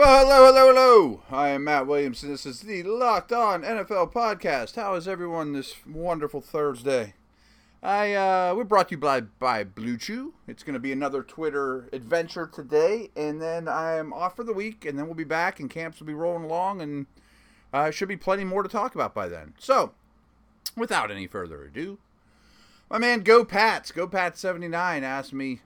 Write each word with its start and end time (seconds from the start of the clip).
Well, 0.00 0.26
hello, 0.26 0.46
hello, 0.46 0.72
hello. 0.72 1.22
I 1.30 1.50
am 1.50 1.64
Matt 1.64 1.86
Williamson. 1.86 2.30
This 2.30 2.46
is 2.46 2.60
the 2.60 2.82
Locked 2.84 3.32
On 3.32 3.60
NFL 3.60 4.14
podcast. 4.14 4.76
How 4.76 4.94
is 4.94 5.06
everyone 5.06 5.52
this 5.52 5.74
wonderful 5.86 6.40
Thursday? 6.40 7.12
I 7.82 8.14
uh, 8.14 8.54
we're 8.56 8.64
brought 8.64 8.88
to 8.88 8.94
you 8.94 8.98
by 8.98 9.20
by 9.20 9.62
Blue 9.62 9.98
Chew. 9.98 10.32
It's 10.48 10.62
going 10.62 10.72
to 10.72 10.80
be 10.80 10.90
another 10.90 11.22
Twitter 11.22 11.90
adventure 11.92 12.46
today, 12.46 13.10
and 13.14 13.42
then 13.42 13.68
I 13.68 13.96
am 13.96 14.14
off 14.14 14.36
for 14.36 14.42
the 14.42 14.54
week, 14.54 14.86
and 14.86 14.98
then 14.98 15.04
we'll 15.04 15.14
be 15.14 15.22
back, 15.22 15.60
and 15.60 15.68
camps 15.68 16.00
will 16.00 16.06
be 16.06 16.14
rolling 16.14 16.44
along, 16.44 16.80
and 16.80 17.04
uh, 17.70 17.90
should 17.90 18.08
be 18.08 18.16
plenty 18.16 18.44
more 18.44 18.62
to 18.62 18.70
talk 18.70 18.94
about 18.94 19.14
by 19.14 19.28
then. 19.28 19.52
So, 19.58 19.92
without 20.78 21.10
any 21.10 21.26
further 21.26 21.62
ado, 21.62 21.98
my 22.88 22.96
man 22.96 23.20
Go 23.20 23.44
Pats, 23.44 23.92
Go 23.92 24.06
Pats 24.08 24.40
seventy 24.40 24.68
nine 24.68 25.04
asked 25.04 25.34
me 25.34 25.60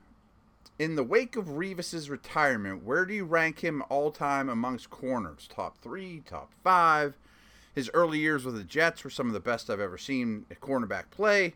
in 0.78 0.96
the 0.96 1.04
wake 1.04 1.36
of 1.36 1.46
Revis's 1.46 2.10
retirement, 2.10 2.84
where 2.84 3.04
do 3.04 3.14
you 3.14 3.24
rank 3.24 3.60
him 3.60 3.82
all 3.88 4.10
time 4.10 4.48
amongst 4.48 4.90
corners? 4.90 5.48
Top 5.48 5.78
three, 5.78 6.22
top 6.26 6.52
five. 6.62 7.16
His 7.74 7.90
early 7.94 8.18
years 8.18 8.44
with 8.44 8.56
the 8.56 8.64
Jets 8.64 9.02
were 9.04 9.10
some 9.10 9.26
of 9.26 9.32
the 9.32 9.40
best 9.40 9.68
I've 9.68 9.80
ever 9.80 9.98
seen 9.98 10.46
at 10.50 10.60
cornerback 10.60 11.10
play. 11.10 11.54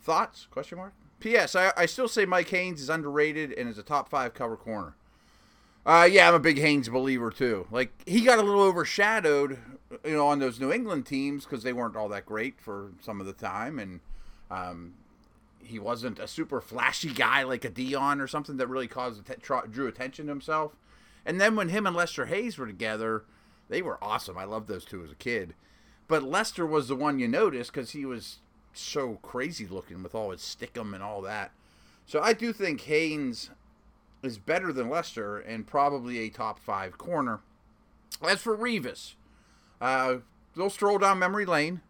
Thoughts? 0.00 0.46
Question 0.50 0.78
mark. 0.78 0.92
P.S. 1.20 1.54
I, 1.54 1.72
I 1.76 1.86
still 1.86 2.08
say 2.08 2.24
Mike 2.24 2.48
Haynes 2.50 2.80
is 2.80 2.88
underrated 2.88 3.52
and 3.52 3.68
is 3.68 3.78
a 3.78 3.82
top 3.82 4.08
five 4.08 4.34
cover 4.34 4.56
corner. 4.56 4.94
Uh, 5.84 6.08
yeah, 6.10 6.28
I'm 6.28 6.34
a 6.34 6.38
big 6.38 6.58
Haynes 6.58 6.88
believer 6.88 7.30
too. 7.30 7.66
Like 7.70 7.90
he 8.06 8.20
got 8.20 8.38
a 8.38 8.42
little 8.42 8.62
overshadowed, 8.62 9.58
you 10.04 10.12
know, 10.12 10.28
on 10.28 10.38
those 10.38 10.60
New 10.60 10.70
England 10.70 11.06
teams 11.06 11.44
because 11.44 11.62
they 11.62 11.72
weren't 11.72 11.96
all 11.96 12.08
that 12.10 12.26
great 12.26 12.60
for 12.60 12.92
some 13.00 13.20
of 13.20 13.26
the 13.26 13.32
time, 13.32 13.78
and 13.78 14.00
um, 14.50 14.94
he 15.62 15.78
wasn't 15.78 16.18
a 16.18 16.28
super 16.28 16.60
flashy 16.60 17.12
guy 17.12 17.42
like 17.42 17.64
a 17.64 17.70
Deion 17.70 18.20
or 18.20 18.26
something 18.26 18.56
that 18.56 18.68
really 18.68 18.88
caused 18.88 19.22
drew 19.70 19.86
attention 19.86 20.26
to 20.26 20.32
himself. 20.32 20.76
And 21.26 21.40
then 21.40 21.56
when 21.56 21.68
him 21.68 21.86
and 21.86 21.94
Lester 21.94 22.26
Hayes 22.26 22.56
were 22.56 22.66
together, 22.66 23.24
they 23.68 23.82
were 23.82 24.02
awesome. 24.02 24.38
I 24.38 24.44
loved 24.44 24.68
those 24.68 24.84
two 24.84 25.02
as 25.04 25.10
a 25.10 25.16
kid. 25.16 25.54
But 26.06 26.22
Lester 26.22 26.66
was 26.66 26.88
the 26.88 26.96
one 26.96 27.18
you 27.18 27.28
noticed 27.28 27.72
because 27.72 27.90
he 27.90 28.06
was 28.06 28.38
so 28.72 29.18
crazy 29.22 29.66
looking 29.66 30.02
with 30.02 30.14
all 30.14 30.30
his 30.30 30.40
stickum 30.40 30.94
and 30.94 31.02
all 31.02 31.20
that. 31.22 31.52
So 32.06 32.20
I 32.20 32.32
do 32.32 32.52
think 32.52 32.80
Haynes 32.82 33.50
is 34.22 34.38
better 34.38 34.72
than 34.72 34.88
Lester 34.88 35.38
and 35.38 35.66
probably 35.66 36.18
a 36.18 36.30
top 36.30 36.58
five 36.58 36.96
corner. 36.96 37.40
As 38.26 38.40
for 38.40 38.56
Revis, 38.56 39.14
uh, 39.80 40.16
little 40.54 40.70
stroll 40.70 40.98
down 40.98 41.18
memory 41.18 41.44
lane. 41.44 41.82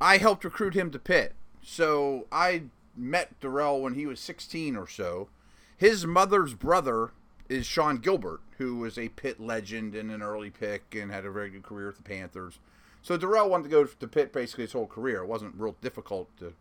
I 0.00 0.18
helped 0.18 0.44
recruit 0.44 0.74
him 0.74 0.90
to 0.90 0.98
Pitt. 0.98 1.34
So 1.68 2.28
I 2.30 2.62
met 2.96 3.40
Darrelle 3.40 3.80
when 3.80 3.94
he 3.94 4.06
was 4.06 4.20
16 4.20 4.76
or 4.76 4.86
so. 4.86 5.28
His 5.76 6.06
mother's 6.06 6.54
brother 6.54 7.10
is 7.48 7.66
Sean 7.66 7.96
Gilbert, 7.96 8.40
who 8.58 8.76
was 8.76 8.96
a 8.96 9.08
Pitt 9.08 9.40
legend 9.40 9.96
and 9.96 10.12
an 10.12 10.22
early 10.22 10.48
pick 10.48 10.94
and 10.94 11.10
had 11.10 11.26
a 11.26 11.30
very 11.30 11.50
good 11.50 11.64
career 11.64 11.88
with 11.88 11.96
the 11.96 12.04
Panthers. 12.04 12.60
So 13.02 13.18
Darrelle 13.18 13.50
wanted 13.50 13.64
to 13.64 13.68
go 13.68 13.84
to 13.84 14.06
Pitt 14.06 14.32
basically 14.32 14.62
his 14.62 14.74
whole 14.74 14.86
career. 14.86 15.22
It 15.22 15.26
wasn't 15.26 15.56
real 15.56 15.74
difficult 15.80 16.28
to, 16.38 16.54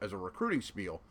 as 0.00 0.12
a 0.12 0.16
recruiting 0.16 0.62
spiel. 0.62 1.02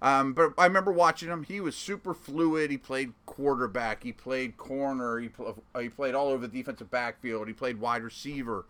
Um, 0.00 0.32
but 0.32 0.52
I 0.56 0.66
remember 0.66 0.92
watching 0.92 1.28
him. 1.28 1.42
He 1.42 1.60
was 1.60 1.74
super 1.74 2.14
fluid. 2.14 2.70
He 2.70 2.78
played 2.78 3.14
quarterback. 3.26 4.04
He 4.04 4.12
played 4.12 4.56
corner. 4.56 5.18
He, 5.18 5.28
pl- 5.28 5.60
he 5.80 5.88
played 5.88 6.14
all 6.14 6.28
over 6.28 6.46
the 6.46 6.56
defensive 6.56 6.90
backfield. 6.90 7.48
He 7.48 7.52
played 7.52 7.80
wide 7.80 8.04
receiver. 8.04 8.64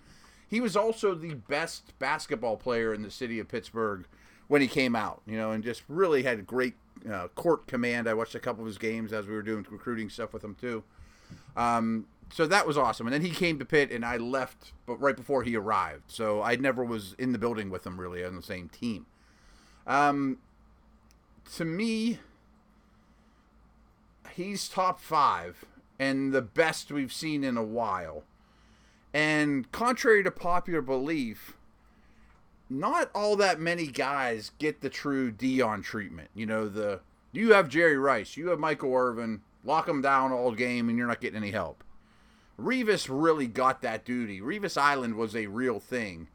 He 0.49 0.61
was 0.61 0.77
also 0.77 1.15
the 1.15 1.35
best 1.35 1.99
basketball 1.99 2.57
player 2.57 2.95
in 2.95 3.03
the 3.03 3.11
city 3.11 3.39
of 3.39 3.49
Pittsburgh 3.49 4.07
when 4.49 4.61
he 4.61 4.69
came 4.69 4.95
out, 4.95 5.23
you 5.27 5.37
know, 5.37 5.51
and 5.51 5.65
just 5.65 5.83
really 5.89 6.23
had 6.23 6.47
great 6.47 6.75
uh, 7.11 7.29
court 7.29 7.67
command. 7.67 8.09
I 8.09 8.15
watched 8.15 8.35
a 8.35 8.41
couple 8.41 8.63
of 8.63 8.67
his 8.67 8.79
games 8.79 9.13
as 9.13 9.27
we 9.27 9.35
were 9.35 9.43
doing 9.43 9.67
recruiting 9.69 10.09
stuff 10.09 10.33
with 10.33 10.45
him 10.45 10.55
too. 10.55 10.85
Um, 11.57 12.07
so 12.33 12.47
that 12.47 12.67
was 12.67 12.77
awesome. 12.77 13.07
And 13.07 13.15
then 13.15 13.23
he 13.23 13.31
came 13.31 13.59
to 13.59 13.65
Pitt, 13.65 13.91
and 13.91 14.05
I 14.05 14.17
left, 14.17 14.73
but 14.85 15.01
right 15.01 15.17
before 15.17 15.43
he 15.43 15.57
arrived. 15.57 16.05
So 16.09 16.43
I 16.43 16.57
never 16.57 16.85
was 16.85 17.15
in 17.19 17.33
the 17.33 17.39
building 17.39 17.71
with 17.71 17.87
him 17.87 18.01
really 18.01 18.25
on 18.25 18.37
the 18.37 18.43
same 18.43 18.69
team. 18.69 19.07
Um, 19.87 20.39
to 21.55 21.65
me, 21.65 22.19
he's 24.35 24.69
top 24.69 25.01
five 25.01 25.65
and 25.99 26.33
the 26.33 26.43
best 26.43 26.91
we've 26.91 27.13
seen 27.13 27.45
in 27.45 27.57
a 27.57 27.63
while. 27.63 28.25
And 29.17 29.73
contrary 29.73 30.23
to 30.25 30.31
popular 30.31 30.83
belief, 30.83 31.57
not 32.69 33.11
all 33.15 33.35
that 33.37 33.59
many 33.59 33.87
guys 33.87 34.51
get 34.59 34.83
the 34.83 34.91
true 34.91 35.33
Deion 35.33 35.83
treatment. 35.83 36.29
You 36.35 36.45
know, 36.45 36.69
the 36.69 37.01
you 37.33 37.55
have 37.55 37.71
Jerry 37.71 37.97
Rice, 37.97 38.37
you 38.37 38.49
have 38.49 38.59
Michael 38.59 38.95
Irvin, 38.95 39.41
lock 39.65 39.87
them 39.87 40.03
down 40.03 40.33
all 40.33 40.53
game, 40.53 40.91
and 40.91 40.99
you're 40.99 41.07
not 41.07 41.23
getting 41.23 41.39
any 41.39 41.51
help. 41.51 41.83
Revis 42.61 43.09
really 43.11 43.47
got 43.47 43.81
that 43.81 44.05
duty. 44.05 44.43
Revis 44.43 44.77
Island 44.77 45.15
was 45.15 45.35
a 45.35 45.47
real 45.47 45.81
thing. 45.81 46.29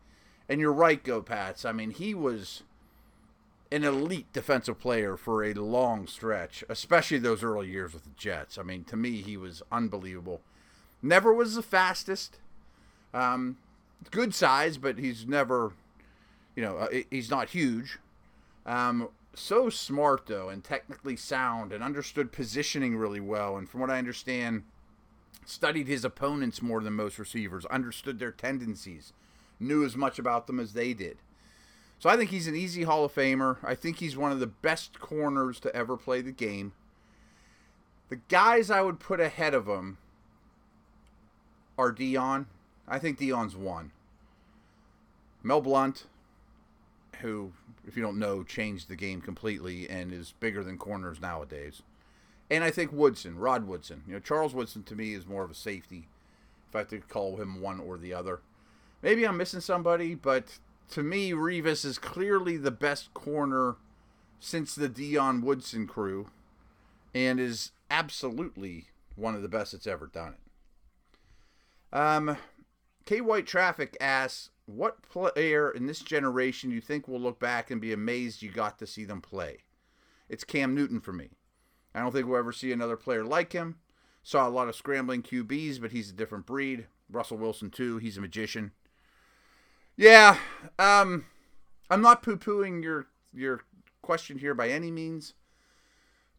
And 0.49 0.59
you're 0.59 0.73
right, 0.73 1.03
Go 1.03 1.21
Pats. 1.21 1.65
I 1.65 1.73
mean, 1.73 1.91
he 1.91 2.15
was 2.15 2.63
an 3.71 3.83
elite 3.83 4.33
defensive 4.33 4.79
player 4.79 5.17
for 5.17 5.43
a 5.43 5.53
long 5.53 6.07
stretch, 6.07 6.63
especially 6.67 7.19
those 7.19 7.43
early 7.43 7.69
years 7.69 7.93
with 7.93 8.05
the 8.05 8.09
Jets. 8.17 8.57
I 8.57 8.63
mean, 8.63 8.85
to 8.85 8.97
me, 8.97 9.21
he 9.21 9.37
was 9.37 9.61
unbelievable. 9.71 10.41
Never 11.03 11.31
was 11.31 11.53
the 11.53 11.61
fastest. 11.61 12.39
Um, 13.13 13.57
good 14.09 14.33
size, 14.33 14.77
but 14.77 14.97
he's 14.97 15.27
never, 15.27 15.73
you 16.55 16.63
know, 16.63 16.77
uh, 16.77 16.87
he's 17.09 17.29
not 17.29 17.49
huge. 17.49 17.99
Um, 18.65 19.09
so 19.33 19.69
smart 19.69 20.25
though, 20.27 20.49
and 20.49 20.63
technically 20.63 21.15
sound, 21.15 21.71
and 21.71 21.83
understood 21.83 22.31
positioning 22.31 22.97
really 22.97 23.19
well. 23.19 23.57
And 23.57 23.69
from 23.69 23.81
what 23.81 23.89
I 23.89 23.97
understand, 23.97 24.63
studied 25.45 25.87
his 25.87 26.05
opponents 26.05 26.61
more 26.61 26.81
than 26.81 26.93
most 26.93 27.17
receivers, 27.19 27.65
understood 27.65 28.19
their 28.19 28.31
tendencies, 28.31 29.13
knew 29.59 29.83
as 29.83 29.95
much 29.95 30.19
about 30.19 30.47
them 30.47 30.59
as 30.59 30.73
they 30.73 30.93
did. 30.93 31.17
So 31.99 32.09
I 32.09 32.17
think 32.17 32.31
he's 32.31 32.47
an 32.47 32.55
easy 32.55 32.83
Hall 32.83 33.05
of 33.05 33.13
Famer. 33.13 33.57
I 33.63 33.75
think 33.75 33.99
he's 33.99 34.17
one 34.17 34.31
of 34.31 34.39
the 34.39 34.47
best 34.47 34.99
corners 34.99 35.59
to 35.59 35.75
ever 35.75 35.97
play 35.97 36.21
the 36.21 36.31
game. 36.31 36.73
The 38.09 38.19
guys 38.27 38.71
I 38.71 38.81
would 38.81 38.99
put 38.99 39.19
ahead 39.19 39.53
of 39.53 39.67
him 39.67 39.97
are 41.77 41.93
Deion 41.93 42.47
I 42.91 42.99
think 42.99 43.17
Deion's 43.17 43.55
one. 43.55 43.91
Mel 45.41 45.61
Blount, 45.61 46.07
who, 47.21 47.53
if 47.87 47.95
you 47.95 48.03
don't 48.03 48.19
know, 48.19 48.43
changed 48.43 48.89
the 48.89 48.97
game 48.97 49.21
completely 49.21 49.89
and 49.89 50.11
is 50.11 50.33
bigger 50.41 50.61
than 50.61 50.77
corners 50.77 51.21
nowadays. 51.21 51.81
And 52.49 52.65
I 52.65 52.69
think 52.69 52.91
Woodson, 52.91 53.37
Rod 53.37 53.65
Woodson. 53.65 54.03
You 54.05 54.13
know, 54.13 54.19
Charles 54.19 54.53
Woodson 54.53 54.83
to 54.83 54.95
me 54.95 55.13
is 55.13 55.25
more 55.25 55.45
of 55.45 55.49
a 55.49 55.55
safety, 55.55 56.09
if 56.67 56.75
I 56.75 56.79
have 56.79 56.89
to 56.89 56.99
call 56.99 57.37
him 57.37 57.61
one 57.61 57.79
or 57.79 57.97
the 57.97 58.13
other. 58.13 58.41
Maybe 59.01 59.25
I'm 59.25 59.37
missing 59.37 59.61
somebody, 59.61 60.13
but 60.13 60.59
to 60.89 61.01
me, 61.01 61.31
Revis 61.31 61.85
is 61.85 61.97
clearly 61.97 62.57
the 62.57 62.71
best 62.71 63.13
corner 63.13 63.77
since 64.41 64.75
the 64.75 64.89
Dion 64.89 65.41
Woodson 65.41 65.87
crew 65.87 66.27
and 67.15 67.39
is 67.39 67.71
absolutely 67.89 68.87
one 69.15 69.33
of 69.33 69.43
the 69.43 69.47
best 69.47 69.71
that's 69.71 69.87
ever 69.87 70.07
done 70.07 70.33
it. 70.33 71.97
Um, 71.97 72.37
K 73.05 73.21
White 73.21 73.47
Traffic 73.47 73.97
asks, 73.99 74.49
"What 74.65 75.01
player 75.01 75.69
in 75.71 75.87
this 75.87 75.99
generation 75.99 76.71
you 76.71 76.81
think 76.81 77.07
will 77.07 77.19
look 77.19 77.39
back 77.39 77.71
and 77.71 77.81
be 77.81 77.93
amazed 77.93 78.41
you 78.41 78.51
got 78.51 78.77
to 78.79 78.87
see 78.87 79.05
them 79.05 79.21
play?" 79.21 79.59
It's 80.29 80.43
Cam 80.43 80.73
Newton 80.73 80.99
for 81.01 81.11
me. 81.11 81.31
I 81.93 81.99
don't 81.99 82.11
think 82.11 82.27
we'll 82.27 82.39
ever 82.39 82.53
see 82.53 82.71
another 82.71 82.95
player 82.95 83.23
like 83.23 83.53
him. 83.53 83.79
Saw 84.23 84.47
a 84.47 84.49
lot 84.49 84.69
of 84.69 84.75
scrambling 84.75 85.23
QBs, 85.23 85.81
but 85.81 85.91
he's 85.91 86.09
a 86.09 86.13
different 86.13 86.45
breed. 86.45 86.87
Russell 87.09 87.37
Wilson 87.37 87.69
too. 87.69 87.97
He's 87.97 88.17
a 88.17 88.21
magician. 88.21 88.71
Yeah, 89.97 90.37
um, 90.79 91.25
I'm 91.89 92.01
not 92.01 92.23
poo-pooing 92.23 92.83
your 92.83 93.07
your 93.33 93.61
question 94.01 94.39
here 94.39 94.53
by 94.53 94.69
any 94.69 94.91
means, 94.91 95.33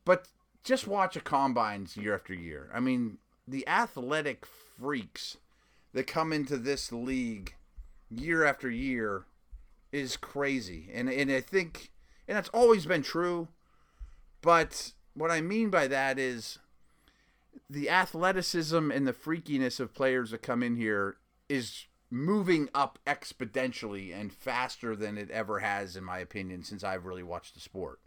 but 0.05 0.29
just 0.65 0.87
watch 0.87 1.17
a 1.17 1.21
combines 1.21 1.97
year 1.97 2.15
after 2.15 2.35
year. 2.35 2.71
I 2.73 2.81
mean, 2.81 3.19
the 3.47 3.67
athletic 3.69 4.47
freaks 4.47 5.37
that 5.93 6.07
come 6.07 6.33
into 6.33 6.57
this 6.57 6.93
league 6.93 7.55
year 8.11 8.45
after 8.45 8.71
year 8.71 9.25
is 9.91 10.17
crazy. 10.17 10.91
And 10.93 11.09
and 11.09 11.31
I 11.31 11.41
think 11.41 11.93
and 12.27 12.37
that's 12.37 12.49
always 12.51 12.87
been 12.87 13.03
true. 13.03 13.49
But 14.41 14.93
what 15.15 15.31
I 15.31 15.41
mean 15.41 15.71
by 15.71 15.87
that 15.87 16.19
is 16.19 16.59
the 17.69 17.91
athleticism 17.91 18.91
and 18.91 19.07
the 19.07 19.13
freakiness 19.13 19.79
of 19.79 19.95
players 19.95 20.31
that 20.31 20.43
come 20.43 20.63
in 20.63 20.77
here 20.77 21.17
is 21.49 21.87
moving 22.11 22.69
up 22.75 22.99
exponentially 23.07 24.15
and 24.15 24.33
faster 24.33 24.95
than 24.95 25.17
it 25.17 25.31
ever 25.31 25.61
has 25.61 25.97
in 25.97 26.05
my 26.05 26.19
opinion 26.19 26.63
since 26.63 26.85
I've 26.85 27.07
really 27.07 27.23
watched 27.23 27.55
the 27.55 27.61
sport. 27.61 28.01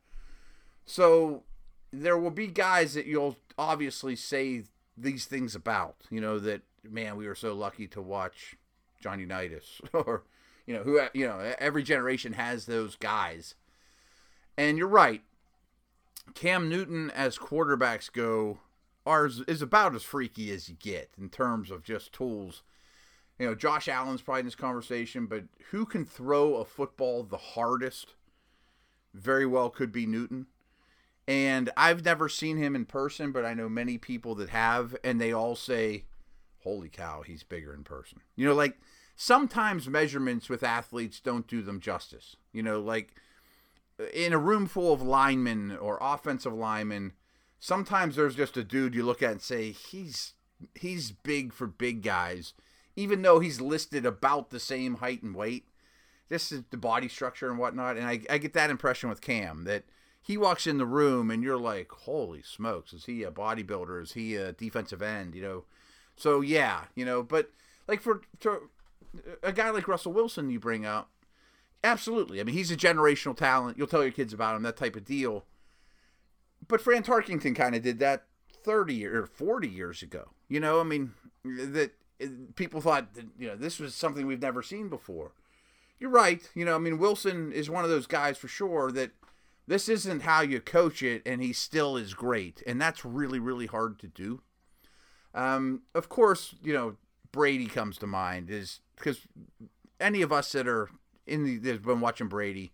So 0.86 1.44
there 1.92 2.18
will 2.18 2.32
be 2.32 2.48
guys 2.48 2.94
that 2.94 3.08
you'll 3.08 3.38
obviously 3.58 4.16
say 4.16 4.64
these 4.98 5.26
things 5.26 5.56
about, 5.56 5.96
you 6.10 6.22
know, 6.22 6.38
that 6.40 6.62
man, 6.92 7.16
we 7.16 7.28
were 7.28 7.36
so 7.36 7.54
lucky 7.54 7.88
to 7.90 8.02
watch 8.02 8.56
John 9.02 9.20
Unitas 9.20 9.82
or 9.94 10.24
you 10.66 10.74
know 10.76 10.84
who 10.84 11.00
you 11.14 11.28
know 11.28 11.54
every 11.60 11.84
generation 11.84 12.34
has 12.34 12.66
those 12.66 12.96
guys. 12.96 13.56
And 14.58 14.78
you're 14.78 14.88
right. 14.88 15.22
Cam 16.34 16.70
Newton 16.70 17.12
as 17.12 17.38
quarterbacks 17.38 18.12
go 18.12 18.60
are 19.06 19.30
is 19.48 19.62
about 19.62 19.96
as 19.96 20.04
freaky 20.04 20.52
as 20.52 20.68
you 20.70 20.76
get 20.76 21.12
in 21.20 21.30
terms 21.30 21.70
of 21.70 21.84
just 21.84 22.14
tools. 22.14 22.64
You 23.38 23.48
know, 23.48 23.56
Josh 23.56 23.88
Allen's 23.88 24.22
probably 24.22 24.40
in 24.40 24.46
this 24.46 24.56
conversation, 24.56 25.26
but 25.26 25.44
who 25.72 25.86
can 25.86 26.06
throw 26.06 26.56
a 26.56 26.66
football 26.66 27.24
the 27.24 27.38
hardest? 27.38 28.16
Very 29.14 29.46
well 29.46 29.70
could 29.70 29.92
be 29.92 30.06
Newton. 30.06 30.48
And 31.28 31.70
I've 31.76 32.06
never 32.06 32.30
seen 32.30 32.58
him 32.58 32.76
in 32.76 32.86
person, 32.86 33.32
but 33.32 33.46
I 33.46 33.54
know 33.54 33.68
many 33.68 33.98
people 33.98 34.36
that 34.36 34.50
have, 34.50 34.96
and 35.04 35.20
they 35.20 35.34
all 35.34 35.56
say, 35.56 36.06
holy 36.66 36.90
cow, 36.90 37.22
he's 37.22 37.44
bigger 37.44 37.74
in 37.74 37.84
person. 37.84 38.20
You 38.36 38.48
know, 38.48 38.54
like 38.54 38.78
sometimes 39.16 39.88
measurements 39.88 40.50
with 40.50 40.64
athletes 40.64 41.22
don't 41.22 41.48
do 41.48 41.62
them 41.62 41.80
justice. 41.80 42.36
You 42.52 42.64
know, 42.64 42.82
like 42.82 43.16
in 44.14 44.34
a 44.34 44.38
room 44.38 44.66
full 44.66 44.92
of 44.92 45.02
linemen 45.02 45.78
or 45.78 45.98
offensive 46.02 46.54
linemen, 46.54 47.14
sometimes 47.60 48.16
there's 48.16 48.36
just 48.36 48.58
a 48.58 48.64
dude 48.64 48.96
you 48.96 49.04
look 49.04 49.24
at 49.24 49.32
and 49.32 49.42
say, 49.42 49.72
he's 49.72 50.34
he's 50.74 51.12
big 51.12 51.54
for 51.54 51.68
big 51.68 52.02
guys, 52.02 52.54
even 52.96 53.22
though 53.22 53.40
he's 53.40 53.62
listed 53.62 54.06
about 54.06 54.50
the 54.50 54.60
same 54.60 54.96
height 54.96 55.22
and 55.22 55.36
weight. 55.36 55.68
This 56.28 56.52
is 56.52 56.64
the 56.72 56.78
body 56.78 57.08
structure 57.08 57.50
and 57.50 57.60
whatnot. 57.60 57.98
And 57.98 58.08
I, 58.08 58.22
I 58.30 58.40
get 58.40 58.54
that 58.54 58.72
impression 58.72 59.10
with 59.10 59.22
Cam 59.22 59.66
that 59.66 59.84
he 60.20 60.38
walks 60.38 60.66
in 60.66 60.80
the 60.80 60.86
room 60.88 61.30
and 61.30 61.44
you're 61.44 61.58
like, 61.58 61.92
holy 61.92 62.42
smokes, 62.42 62.94
is 62.94 63.06
he 63.06 63.22
a 63.22 63.30
bodybuilder? 63.30 64.02
Is 64.02 64.14
he 64.14 64.36
a 64.36 64.54
defensive 64.54 65.04
end? 65.04 65.36
You 65.36 65.42
know, 65.44 65.64
so 66.16 66.42
yeah, 66.42 66.86
you 66.96 67.06
know, 67.06 67.24
but 67.24 67.52
like 67.88 68.02
for, 68.02 68.22
for 68.40 68.70
a 69.44 69.52
guy 69.52 69.70
like 69.70 69.88
Russell 69.88 70.14
Wilson, 70.14 70.50
you 70.50 70.60
bring 70.60 70.86
up, 70.86 71.10
absolutely. 71.84 72.40
I 72.40 72.44
mean, 72.44 72.56
he's 72.56 72.72
a 72.72 72.78
generational 72.78 73.36
talent. 73.36 73.78
You'll 73.78 73.88
tell 73.88 74.04
your 74.04 74.12
kids 74.12 74.34
about 74.34 74.56
him, 74.56 74.64
that 74.64 74.78
type 74.78 74.96
of 74.96 75.06
deal. 75.06 75.46
But 76.68 76.82
Fran 76.82 77.04
Tarkenton 77.04 77.56
kind 77.56 77.76
of 77.76 77.82
did 77.82 78.00
that 78.00 78.26
30 78.64 79.06
or 79.06 79.26
40 79.26 79.68
years 79.68 80.02
ago. 80.02 80.32
You 80.50 80.60
know, 80.60 80.80
I 80.80 80.84
mean, 80.84 81.14
that 81.44 81.92
eh, 82.20 82.28
people 82.56 82.82
thought 82.82 83.14
that, 83.14 83.26
you 83.38 83.48
know, 83.48 83.56
this 83.56 83.80
was 83.80 83.94
something 83.94 84.26
we've 84.26 84.42
never 84.42 84.64
seen 84.64 84.90
before. 84.90 85.34
You're 86.00 86.10
right. 86.10 86.42
You 86.54 86.66
know, 86.66 86.76
I 86.76 86.80
mean, 86.80 86.98
Wilson 86.98 87.52
is 87.52 87.70
one 87.70 87.84
of 87.84 87.90
those 87.90 88.08
guys 88.08 88.38
for 88.38 88.48
sure 88.48 88.92
that 88.92 89.12
this 89.68 89.88
isn't 89.90 90.24
how 90.24 90.42
you 90.42 90.60
coach 90.60 91.02
it, 91.02 91.22
and 91.26 91.42
he 91.42 91.54
still 91.54 91.98
is 91.98 92.14
great. 92.14 92.62
And 92.68 92.82
that's 92.82 93.06
really, 93.06 93.40
really 93.40 93.66
hard 93.66 94.00
to 94.00 94.08
do. 94.08 94.42
Um, 95.36 95.82
of 95.94 96.10
course, 96.10 96.56
you 96.64 96.74
know, 96.74 96.96
Brady 97.32 97.68
comes 97.68 97.98
to 98.00 98.08
mind 98.08 98.50
is 98.50 98.80
because 98.96 99.28
any 100.00 100.22
of 100.22 100.32
us 100.32 100.54
that 100.54 100.68
are 100.68 100.90
in 101.28 101.44
the, 101.44 101.58
that's 101.58 101.86
been 101.86 102.00
watching 102.00 102.30
Brady, 102.30 102.72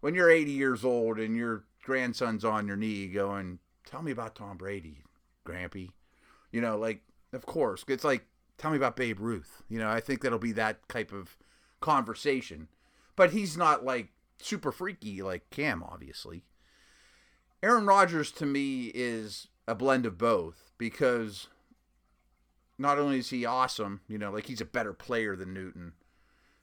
when 0.00 0.14
you're 0.14 0.30
80 0.30 0.52
years 0.52 0.84
old 0.84 1.18
and 1.18 1.36
your 1.36 1.64
grandson's 1.82 2.44
on 2.44 2.68
your 2.68 2.76
knee 2.76 3.08
going, 3.08 3.58
tell 3.84 4.00
me 4.00 4.12
about 4.12 4.36
Tom 4.36 4.56
Brady, 4.56 5.02
Grampy. 5.44 5.90
You 6.52 6.60
know, 6.60 6.78
like, 6.78 7.02
of 7.32 7.44
course, 7.46 7.84
it's 7.88 8.04
like, 8.04 8.24
tell 8.56 8.70
me 8.70 8.76
about 8.76 8.96
Babe 8.96 9.18
Ruth. 9.18 9.62
You 9.68 9.80
know, 9.80 9.90
I 9.90 9.98
think 10.00 10.22
that'll 10.22 10.38
be 10.38 10.52
that 10.52 10.88
type 10.88 11.12
of 11.12 11.36
conversation. 11.80 12.68
But 13.16 13.32
he's 13.32 13.56
not 13.56 13.84
like 13.84 14.10
super 14.40 14.70
freaky 14.70 15.22
like 15.22 15.50
Cam, 15.50 15.82
obviously. 15.82 16.44
Aaron 17.62 17.86
Rodgers 17.86 18.30
to 18.32 18.46
me 18.46 18.92
is 18.94 19.48
a 19.66 19.74
blend 19.74 20.06
of 20.06 20.18
both 20.18 20.70
because 20.78 21.48
not 22.78 22.98
only 22.98 23.18
is 23.18 23.30
he 23.30 23.44
awesome, 23.44 24.00
you 24.08 24.18
know, 24.18 24.30
like 24.30 24.46
he's 24.46 24.60
a 24.60 24.66
better 24.66 24.92
player 24.92 25.36
than 25.36 25.54
Newton, 25.54 25.92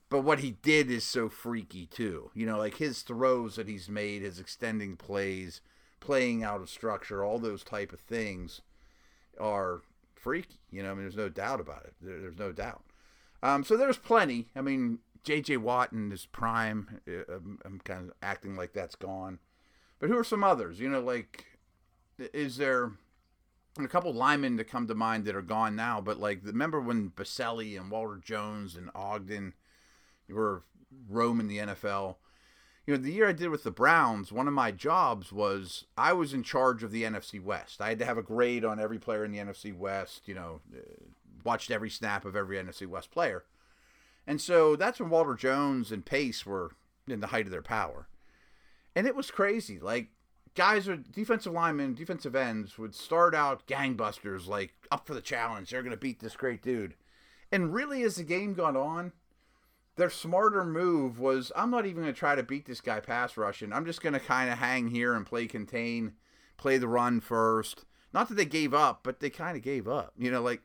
but 0.09 0.21
what 0.21 0.39
he 0.39 0.51
did 0.51 0.91
is 0.91 1.05
so 1.05 1.29
freaky 1.29 1.85
too. 1.85 2.31
You 2.33 2.45
know, 2.45 2.57
like 2.57 2.77
his 2.77 3.01
throws 3.01 3.55
that 3.55 3.67
he's 3.67 3.89
made, 3.89 4.21
his 4.21 4.39
extending 4.39 4.97
plays, 4.97 5.61
playing 5.99 6.43
out 6.43 6.61
of 6.61 6.69
structure, 6.69 7.23
all 7.23 7.39
those 7.39 7.63
type 7.63 7.93
of 7.93 8.01
things 8.01 8.61
are 9.39 9.81
freaky. 10.13 10.59
You 10.69 10.83
know, 10.83 10.91
I 10.91 10.93
mean, 10.93 11.03
there's 11.03 11.15
no 11.15 11.29
doubt 11.29 11.61
about 11.61 11.85
it. 11.85 11.93
there's 12.01 12.37
no 12.37 12.51
doubt. 12.51 12.83
Um, 13.41 13.63
so 13.63 13.77
there's 13.77 13.97
plenty. 13.97 14.49
I 14.55 14.61
mean, 14.61 14.99
J.J. 15.23 15.57
Watt 15.57 15.91
in 15.91 16.11
his 16.11 16.25
prime, 16.25 16.99
uh, 17.07 17.33
I'm, 17.33 17.59
I'm 17.65 17.79
kind 17.79 18.09
of 18.09 18.15
acting 18.21 18.55
like 18.55 18.73
that's 18.73 18.95
gone. 18.95 19.39
But 19.99 20.09
who 20.09 20.17
are 20.17 20.23
some 20.23 20.43
others? 20.43 20.79
You 20.79 20.89
know, 20.89 20.99
like, 20.99 21.45
is 22.17 22.57
there 22.57 22.91
a 23.79 23.87
couple 23.87 24.13
linemen 24.13 24.57
that 24.57 24.65
come 24.65 24.87
to 24.87 24.95
mind 24.95 25.25
that 25.25 25.35
are 25.35 25.41
gone 25.41 25.75
now? 25.75 26.01
But 26.01 26.19
like, 26.19 26.41
remember 26.43 26.79
when 26.79 27.11
Boselli 27.11 27.79
and 27.79 27.89
Walter 27.89 28.19
Jones 28.23 28.75
and 28.75 28.89
Ogden 28.93 29.53
were 30.29 30.63
roaming 31.09 31.47
the 31.47 31.59
NFL? 31.59 32.15
You 32.85 32.95
know, 32.95 33.03
the 33.03 33.11
year 33.11 33.29
I 33.29 33.33
did 33.33 33.49
with 33.49 33.63
the 33.63 33.71
Browns, 33.71 34.31
one 34.31 34.47
of 34.47 34.53
my 34.53 34.71
jobs 34.71 35.31
was 35.31 35.85
I 35.97 36.13
was 36.13 36.33
in 36.33 36.43
charge 36.43 36.83
of 36.83 36.91
the 36.91 37.03
NFC 37.03 37.41
West. 37.41 37.79
I 37.79 37.89
had 37.89 37.99
to 37.99 38.05
have 38.05 38.17
a 38.17 38.23
grade 38.23 38.65
on 38.65 38.79
every 38.79 38.97
player 38.97 39.23
in 39.23 39.31
the 39.31 39.37
NFC 39.37 39.75
West. 39.75 40.27
You 40.27 40.33
know, 40.35 40.61
uh, 40.75 40.79
watched 41.43 41.71
every 41.71 41.89
snap 41.89 42.25
of 42.25 42.35
every 42.35 42.57
NFC 42.57 42.87
West 42.87 43.11
player. 43.11 43.43
And 44.27 44.41
so 44.41 44.75
that's 44.75 44.99
when 44.99 45.09
Walter 45.09 45.35
Jones 45.35 45.91
and 45.91 46.05
Pace 46.05 46.45
were 46.45 46.71
in 47.07 47.19
the 47.19 47.27
height 47.27 47.45
of 47.45 47.51
their 47.51 47.61
power. 47.61 48.07
And 48.95 49.07
it 49.07 49.15
was 49.15 49.31
crazy. 49.31 49.79
Like, 49.79 50.09
guys 50.55 50.87
or 50.87 50.97
defensive 50.97 51.53
linemen, 51.53 51.93
defensive 51.93 52.35
ends 52.35 52.77
would 52.77 52.95
start 52.95 53.33
out 53.33 53.67
gangbusters, 53.67 54.47
like 54.47 54.73
up 54.91 55.05
for 55.05 55.13
the 55.13 55.21
challenge. 55.21 55.69
They're 55.69 55.83
going 55.83 55.91
to 55.91 55.97
beat 55.97 56.19
this 56.19 56.35
great 56.35 56.61
dude. 56.61 56.95
And 57.51 57.73
really, 57.73 58.03
as 58.03 58.15
the 58.15 58.23
game 58.23 58.53
got 58.53 58.75
on, 58.75 59.11
their 59.97 60.09
smarter 60.09 60.63
move 60.63 61.19
was 61.19 61.51
I'm 61.55 61.71
not 61.71 61.85
even 61.85 62.03
going 62.03 62.13
to 62.13 62.19
try 62.19 62.35
to 62.35 62.43
beat 62.43 62.65
this 62.65 62.81
guy 62.81 62.99
pass 62.99 63.37
rushing. 63.37 63.73
I'm 63.73 63.85
just 63.85 64.01
going 64.01 64.13
to 64.13 64.19
kind 64.19 64.49
of 64.49 64.57
hang 64.57 64.89
here 64.89 65.13
and 65.13 65.25
play 65.25 65.47
contain, 65.47 66.13
play 66.57 66.77
the 66.77 66.87
run 66.87 67.19
first. 67.19 67.85
Not 68.13 68.27
that 68.29 68.35
they 68.35 68.45
gave 68.45 68.73
up, 68.73 69.01
but 69.03 69.19
they 69.19 69.29
kind 69.29 69.55
of 69.57 69.63
gave 69.63 69.87
up. 69.87 70.13
You 70.17 70.31
know, 70.31 70.41
like 70.41 70.61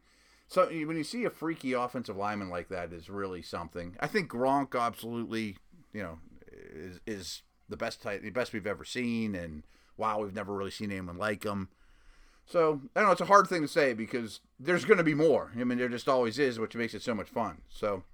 so 0.48 0.66
when 0.66 0.96
you 0.96 1.04
see 1.04 1.24
a 1.24 1.30
freaky 1.30 1.72
offensive 1.72 2.16
lineman 2.16 2.50
like 2.50 2.68
that, 2.68 2.92
is 2.92 3.10
really 3.10 3.42
something. 3.42 3.96
I 3.98 4.06
think 4.06 4.30
Gronk 4.30 4.80
absolutely, 4.80 5.56
you 5.92 6.02
know, 6.02 6.18
is 6.50 7.00
is 7.06 7.42
the 7.68 7.76
best 7.76 8.00
type, 8.02 8.22
the 8.22 8.30
best 8.30 8.52
we've 8.52 8.66
ever 8.66 8.84
seen, 8.84 9.34
and 9.34 9.64
wow, 9.96 10.20
we've 10.20 10.34
never 10.34 10.54
really 10.54 10.70
seen 10.70 10.90
anyone 10.90 11.18
like 11.18 11.44
him. 11.44 11.68
So 12.44 12.80
I 12.94 13.00
don't 13.00 13.08
know. 13.08 13.12
It's 13.12 13.20
a 13.20 13.26
hard 13.26 13.48
thing 13.48 13.62
to 13.62 13.68
say 13.68 13.92
because 13.92 14.40
there's 14.58 14.84
going 14.84 14.98
to 14.98 15.04
be 15.04 15.14
more. 15.14 15.52
I 15.58 15.64
mean, 15.64 15.78
there 15.78 15.88
just 15.88 16.08
always 16.08 16.38
is, 16.38 16.58
which 16.58 16.76
makes 16.76 16.94
it 16.94 17.02
so 17.02 17.14
much 17.14 17.28
fun. 17.28 17.62
So 17.68 18.04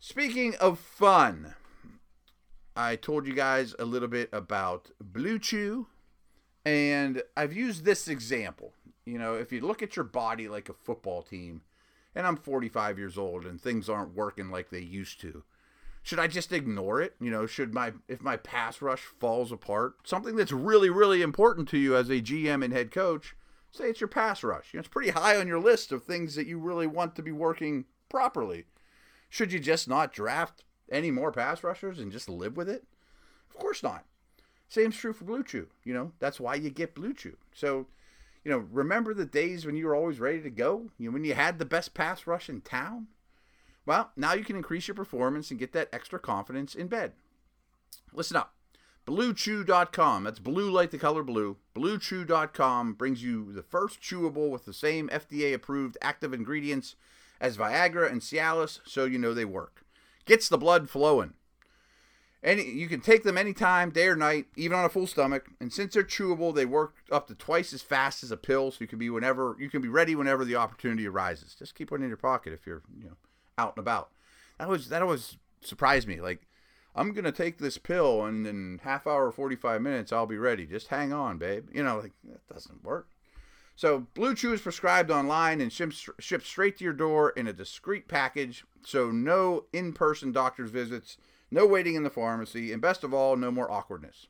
speaking 0.00 0.54
of 0.56 0.78
fun, 0.78 1.54
I 2.74 2.96
told 2.96 3.26
you 3.26 3.34
guys 3.34 3.74
a 3.78 3.84
little 3.84 4.08
bit 4.08 4.28
about 4.32 4.90
Blue 5.00 5.38
Chew, 5.38 5.86
and 6.64 7.22
I've 7.36 7.52
used 7.52 7.84
this 7.84 8.08
example. 8.08 8.72
You 9.04 9.18
know, 9.18 9.34
if 9.34 9.52
you 9.52 9.60
look 9.60 9.82
at 9.82 9.96
your 9.96 10.04
body 10.04 10.48
like 10.48 10.68
a 10.68 10.74
football 10.74 11.22
team, 11.22 11.62
and 12.14 12.26
I'm 12.26 12.36
45 12.36 12.98
years 12.98 13.16
old 13.16 13.44
and 13.44 13.60
things 13.60 13.88
aren't 13.88 14.14
working 14.14 14.50
like 14.50 14.70
they 14.70 14.80
used 14.80 15.20
to, 15.20 15.44
should 16.02 16.18
I 16.18 16.26
just 16.26 16.52
ignore 16.52 17.00
it? 17.00 17.14
You 17.20 17.30
know, 17.30 17.46
should 17.46 17.74
my 17.74 17.92
if 18.08 18.22
my 18.22 18.36
pass 18.36 18.80
rush 18.80 19.02
falls 19.02 19.52
apart, 19.52 19.94
something 20.04 20.36
that's 20.36 20.52
really 20.52 20.90
really 20.90 21.22
important 21.22 21.68
to 21.70 21.78
you 21.78 21.96
as 21.96 22.08
a 22.08 22.20
GM 22.20 22.64
and 22.64 22.72
head 22.72 22.90
coach, 22.90 23.34
say 23.70 23.84
it's 23.90 24.00
your 24.00 24.08
pass 24.08 24.42
rush. 24.42 24.72
You 24.72 24.78
know, 24.78 24.80
it's 24.80 24.88
pretty 24.88 25.10
high 25.10 25.36
on 25.36 25.48
your 25.48 25.60
list 25.60 25.92
of 25.92 26.04
things 26.04 26.34
that 26.34 26.46
you 26.46 26.58
really 26.58 26.86
want 26.86 27.16
to 27.16 27.22
be 27.22 27.32
working 27.32 27.84
properly. 28.08 28.66
Should 29.28 29.52
you 29.52 29.60
just 29.60 29.88
not 29.88 30.12
draft 30.12 30.64
any 30.90 31.10
more 31.10 31.30
pass 31.30 31.62
rushers 31.62 31.98
and 31.98 32.10
just 32.10 32.28
live 32.28 32.56
with 32.56 32.68
it? 32.68 32.84
Of 33.48 33.56
course 33.56 33.82
not. 33.82 34.04
Same's 34.68 34.96
true 34.96 35.12
for 35.12 35.24
Blue 35.24 35.44
Chew. 35.44 35.68
You 35.84 35.94
know, 35.94 36.12
that's 36.18 36.40
why 36.40 36.54
you 36.54 36.70
get 36.70 36.94
Blue 36.94 37.12
Chew. 37.12 37.36
So 37.52 37.86
you 38.44 38.50
know, 38.50 38.58
remember 38.70 39.12
the 39.12 39.26
days 39.26 39.66
when 39.66 39.76
you 39.76 39.86
were 39.86 39.94
always 39.94 40.18
ready 40.18 40.40
to 40.40 40.50
go? 40.50 40.90
You 40.98 41.08
know, 41.08 41.12
when 41.12 41.24
you 41.24 41.34
had 41.34 41.58
the 41.58 41.64
best 41.64 41.92
pass 41.94 42.26
rush 42.26 42.48
in 42.48 42.62
town? 42.62 43.08
Well, 43.90 44.12
now 44.14 44.34
you 44.34 44.44
can 44.44 44.54
increase 44.54 44.86
your 44.86 44.94
performance 44.94 45.50
and 45.50 45.58
get 45.58 45.72
that 45.72 45.88
extra 45.92 46.20
confidence 46.20 46.76
in 46.76 46.86
bed. 46.86 47.10
Listen 48.12 48.36
up. 48.36 48.54
BlueChew.com. 49.04 50.22
That's 50.22 50.38
blue 50.38 50.70
like 50.70 50.92
the 50.92 50.96
color 50.96 51.24
blue. 51.24 51.56
BlueChew.com 51.74 52.94
brings 52.94 53.24
you 53.24 53.52
the 53.52 53.64
first 53.64 54.00
chewable 54.00 54.48
with 54.48 54.64
the 54.64 54.72
same 54.72 55.08
FDA 55.08 55.52
approved 55.52 55.98
active 56.00 56.32
ingredients 56.32 56.94
as 57.40 57.56
Viagra 57.56 58.08
and 58.08 58.20
Cialis, 58.20 58.78
so 58.84 59.06
you 59.06 59.18
know 59.18 59.34
they 59.34 59.44
work. 59.44 59.84
Gets 60.24 60.48
the 60.48 60.56
blood 60.56 60.88
flowing. 60.88 61.34
Any 62.44 62.62
you 62.70 62.86
can 62.86 63.00
take 63.00 63.24
them 63.24 63.36
anytime, 63.36 63.90
day 63.90 64.06
or 64.06 64.14
night, 64.14 64.46
even 64.54 64.78
on 64.78 64.84
a 64.84 64.88
full 64.88 65.08
stomach. 65.08 65.48
And 65.60 65.72
since 65.72 65.94
they're 65.94 66.04
chewable, 66.04 66.54
they 66.54 66.64
work 66.64 66.94
up 67.10 67.26
to 67.26 67.34
twice 67.34 67.72
as 67.72 67.82
fast 67.82 68.22
as 68.22 68.30
a 68.30 68.36
pill, 68.36 68.70
so 68.70 68.76
you 68.82 68.86
can 68.86 69.00
be 69.00 69.10
whenever 69.10 69.56
you 69.58 69.68
can 69.68 69.82
be 69.82 69.88
ready 69.88 70.14
whenever 70.14 70.44
the 70.44 70.54
opportunity 70.54 71.08
arises. 71.08 71.56
Just 71.58 71.74
keep 71.74 71.90
one 71.90 72.04
in 72.04 72.08
your 72.08 72.16
pocket 72.16 72.52
if 72.52 72.68
you're 72.68 72.82
you 72.96 73.06
know 73.06 73.16
out 73.58 73.74
and 73.76 73.82
about. 73.82 74.10
That 74.58 74.68
was 74.68 74.88
that 74.88 75.02
always 75.02 75.38
surprised 75.60 76.08
me. 76.08 76.20
Like 76.20 76.46
I'm 76.94 77.12
gonna 77.12 77.32
take 77.32 77.58
this 77.58 77.78
pill, 77.78 78.24
and 78.24 78.46
in 78.46 78.80
half 78.82 79.06
hour, 79.06 79.30
45 79.30 79.80
minutes, 79.82 80.12
I'll 80.12 80.26
be 80.26 80.38
ready. 80.38 80.66
Just 80.66 80.88
hang 80.88 81.12
on, 81.12 81.38
babe. 81.38 81.68
You 81.72 81.82
know, 81.82 81.98
like 81.98 82.12
that 82.24 82.46
doesn't 82.52 82.84
work. 82.84 83.08
So 83.76 84.06
Blue 84.14 84.34
Chew 84.34 84.52
is 84.52 84.60
prescribed 84.60 85.10
online 85.10 85.60
and 85.60 85.72
shipped 85.72 86.46
straight 86.46 86.76
to 86.78 86.84
your 86.84 86.92
door 86.92 87.30
in 87.30 87.46
a 87.46 87.52
discreet 87.52 88.08
package. 88.08 88.64
So 88.84 89.10
no 89.10 89.64
in-person 89.72 90.32
doctor's 90.32 90.70
visits 90.70 91.16
no 91.50 91.66
waiting 91.66 91.96
in 91.96 92.04
the 92.04 92.10
pharmacy, 92.10 92.72
and 92.72 92.80
best 92.80 93.02
of 93.02 93.12
all, 93.12 93.36
no 93.36 93.50
more 93.50 93.70
awkwardness. 93.70 94.28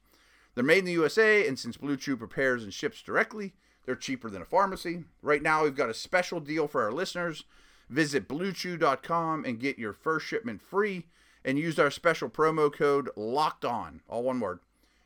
They're 0.55 0.65
made 0.65 0.79
in 0.79 0.85
the 0.87 0.93
USA, 0.93 1.47
and 1.47 1.59
since 1.59 1.77
Blue 1.77 1.97
Chew 1.97 2.17
prepares 2.17 2.63
and 2.65 2.73
ships 2.73 3.03
directly, 3.03 3.53
They're 3.85 3.97
cheaper 3.97 4.31
than 4.31 4.43
a 4.43 4.47
pharmacy. 4.47 5.05
Right 5.23 5.43
now, 5.43 5.65
we've 5.65 5.75
got 5.75 5.91
a 5.91 5.95
special 5.95 6.41
deal 6.41 6.69
for 6.69 6.83
our 6.83 6.93
listeners. 6.93 7.45
Visit 7.91 8.29
bluechew.com 8.29 9.45
and 9.45 9.59
get 9.59 9.77
your 9.77 9.93
first 9.93 10.25
shipment 10.25 10.63
free 10.63 11.07
and 11.45 11.59
use 11.59 11.77
our 11.77 11.91
special 11.91 12.31
promo 12.31 12.73
code 12.73 13.11
locked 13.17 13.65
on, 13.65 14.01
all 14.09 14.23
one 14.23 14.39
word. 14.39 14.61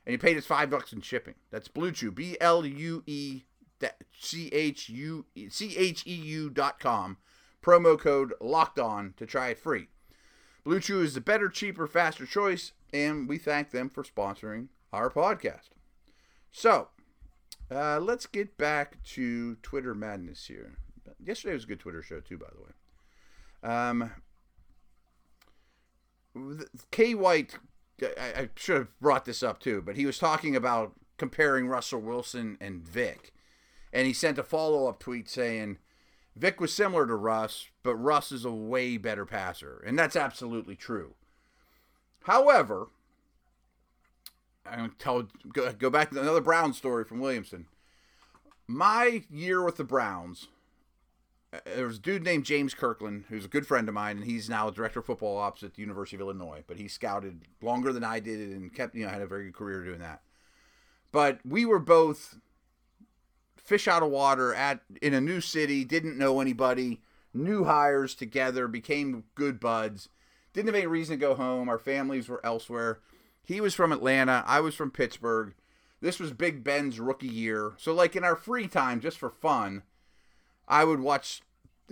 And 0.04 0.12
you 0.12 0.18
paid 0.18 0.36
us 0.36 0.44
five 0.44 0.68
bucks 0.68 0.92
in 0.92 1.00
shipping. 1.00 1.34
That's 1.50 1.66
Blue 1.66 1.92
Chew, 1.92 2.10
B 2.10 2.36
L 2.42 2.66
U 2.66 3.02
E 3.06 3.44
C 4.18 4.48
H 4.48 4.90
U 4.90 5.24
C 5.48 5.74
H 5.78 6.06
E 6.06 6.14
U 6.14 6.50
dot 6.50 6.78
com. 6.78 7.16
Promo 7.62 7.98
code 7.98 8.34
locked 8.38 8.78
on 8.78 9.14
to 9.16 9.24
try 9.24 9.48
it 9.48 9.58
free. 9.58 9.88
Blue 10.62 10.78
Chew 10.78 11.00
is 11.00 11.14
the 11.14 11.22
better, 11.22 11.48
cheaper, 11.48 11.86
faster 11.86 12.26
choice, 12.26 12.72
and 12.92 13.26
we 13.26 13.38
thank 13.38 13.70
them 13.70 13.88
for 13.88 14.02
sponsoring 14.02 14.68
our 14.92 15.08
podcast. 15.08 15.70
So, 16.52 16.88
uh, 17.70 17.98
let's 17.98 18.26
get 18.26 18.58
back 18.58 19.02
to 19.04 19.56
Twitter 19.56 19.94
madness 19.94 20.46
here. 20.48 20.76
Yesterday 21.24 21.54
was 21.54 21.64
a 21.64 21.68
good 21.68 21.80
Twitter 21.80 22.02
show 22.02 22.20
too, 22.20 22.38
by 22.38 22.46
the 22.54 22.62
way. 22.62 22.70
Um, 23.62 24.12
K. 26.90 27.14
White, 27.14 27.56
I, 28.02 28.42
I 28.42 28.48
should 28.56 28.76
have 28.76 29.00
brought 29.00 29.24
this 29.24 29.42
up 29.42 29.60
too, 29.60 29.82
but 29.82 29.96
he 29.96 30.06
was 30.06 30.18
talking 30.18 30.54
about 30.56 30.92
comparing 31.16 31.68
Russell 31.68 32.00
Wilson 32.00 32.58
and 32.60 32.82
Vic, 32.82 33.32
and 33.92 34.06
he 34.06 34.12
sent 34.12 34.38
a 34.38 34.42
follow 34.42 34.88
up 34.88 34.98
tweet 34.98 35.28
saying 35.28 35.78
Vic 36.36 36.60
was 36.60 36.74
similar 36.74 37.06
to 37.06 37.14
Russ, 37.14 37.68
but 37.82 37.94
Russ 37.96 38.32
is 38.32 38.44
a 38.44 38.52
way 38.52 38.96
better 38.96 39.24
passer, 39.24 39.82
and 39.86 39.98
that's 39.98 40.16
absolutely 40.16 40.74
true. 40.74 41.14
However, 42.24 42.88
I'm 44.66 44.78
going 44.78 44.90
to 44.90 44.96
tell 44.96 45.28
go, 45.52 45.72
go 45.72 45.90
back 45.90 46.10
to 46.10 46.20
another 46.20 46.40
Brown 46.40 46.72
story 46.72 47.04
from 47.04 47.20
Williamson. 47.20 47.66
My 48.66 49.22
year 49.30 49.62
with 49.62 49.76
the 49.76 49.84
Browns, 49.84 50.48
there 51.64 51.86
was 51.86 51.98
a 51.98 52.00
dude 52.00 52.24
named 52.24 52.44
James 52.44 52.74
Kirkland, 52.74 53.24
who's 53.28 53.44
a 53.44 53.48
good 53.48 53.66
friend 53.66 53.88
of 53.88 53.94
mine, 53.94 54.18
and 54.18 54.26
he's 54.26 54.48
now 54.48 54.70
director 54.70 55.00
of 55.00 55.06
football 55.06 55.36
ops 55.36 55.62
at 55.62 55.74
the 55.74 55.82
University 55.82 56.16
of 56.16 56.20
Illinois. 56.20 56.64
But 56.66 56.78
he 56.78 56.88
scouted 56.88 57.42
longer 57.62 57.92
than 57.92 58.04
I 58.04 58.20
did 58.20 58.50
and 58.50 58.74
kept, 58.74 58.94
you 58.94 59.04
know, 59.04 59.10
had 59.10 59.22
a 59.22 59.26
very 59.26 59.44
good 59.44 59.54
career 59.54 59.84
doing 59.84 60.00
that. 60.00 60.22
But 61.12 61.40
we 61.44 61.64
were 61.64 61.78
both 61.78 62.38
fish 63.56 63.88
out 63.88 64.02
of 64.02 64.10
water 64.10 64.54
at 64.54 64.80
in 65.00 65.14
a 65.14 65.20
new 65.20 65.40
city, 65.40 65.84
didn't 65.84 66.18
know 66.18 66.40
anybody, 66.40 67.00
new 67.32 67.64
hires 67.64 68.14
together, 68.14 68.68
became 68.68 69.24
good 69.34 69.60
buds. 69.60 70.08
Didn't 70.52 70.68
have 70.68 70.74
any 70.76 70.86
reason 70.86 71.18
to 71.18 71.20
go 71.20 71.34
home. 71.34 71.68
Our 71.68 71.78
families 71.78 72.28
were 72.28 72.44
elsewhere. 72.44 73.00
He 73.42 73.60
was 73.60 73.74
from 73.74 73.92
Atlanta. 73.92 74.44
I 74.46 74.60
was 74.60 74.74
from 74.74 74.90
Pittsburgh. 74.90 75.54
This 76.00 76.20
was 76.20 76.32
Big 76.32 76.62
Ben's 76.62 77.00
rookie 77.00 77.26
year. 77.26 77.72
So, 77.76 77.92
like 77.92 78.14
in 78.14 78.24
our 78.24 78.36
free 78.36 78.68
time, 78.68 79.00
just 79.00 79.18
for 79.18 79.30
fun, 79.30 79.82
I 80.68 80.84
would 80.84 81.00
watch 81.00 81.42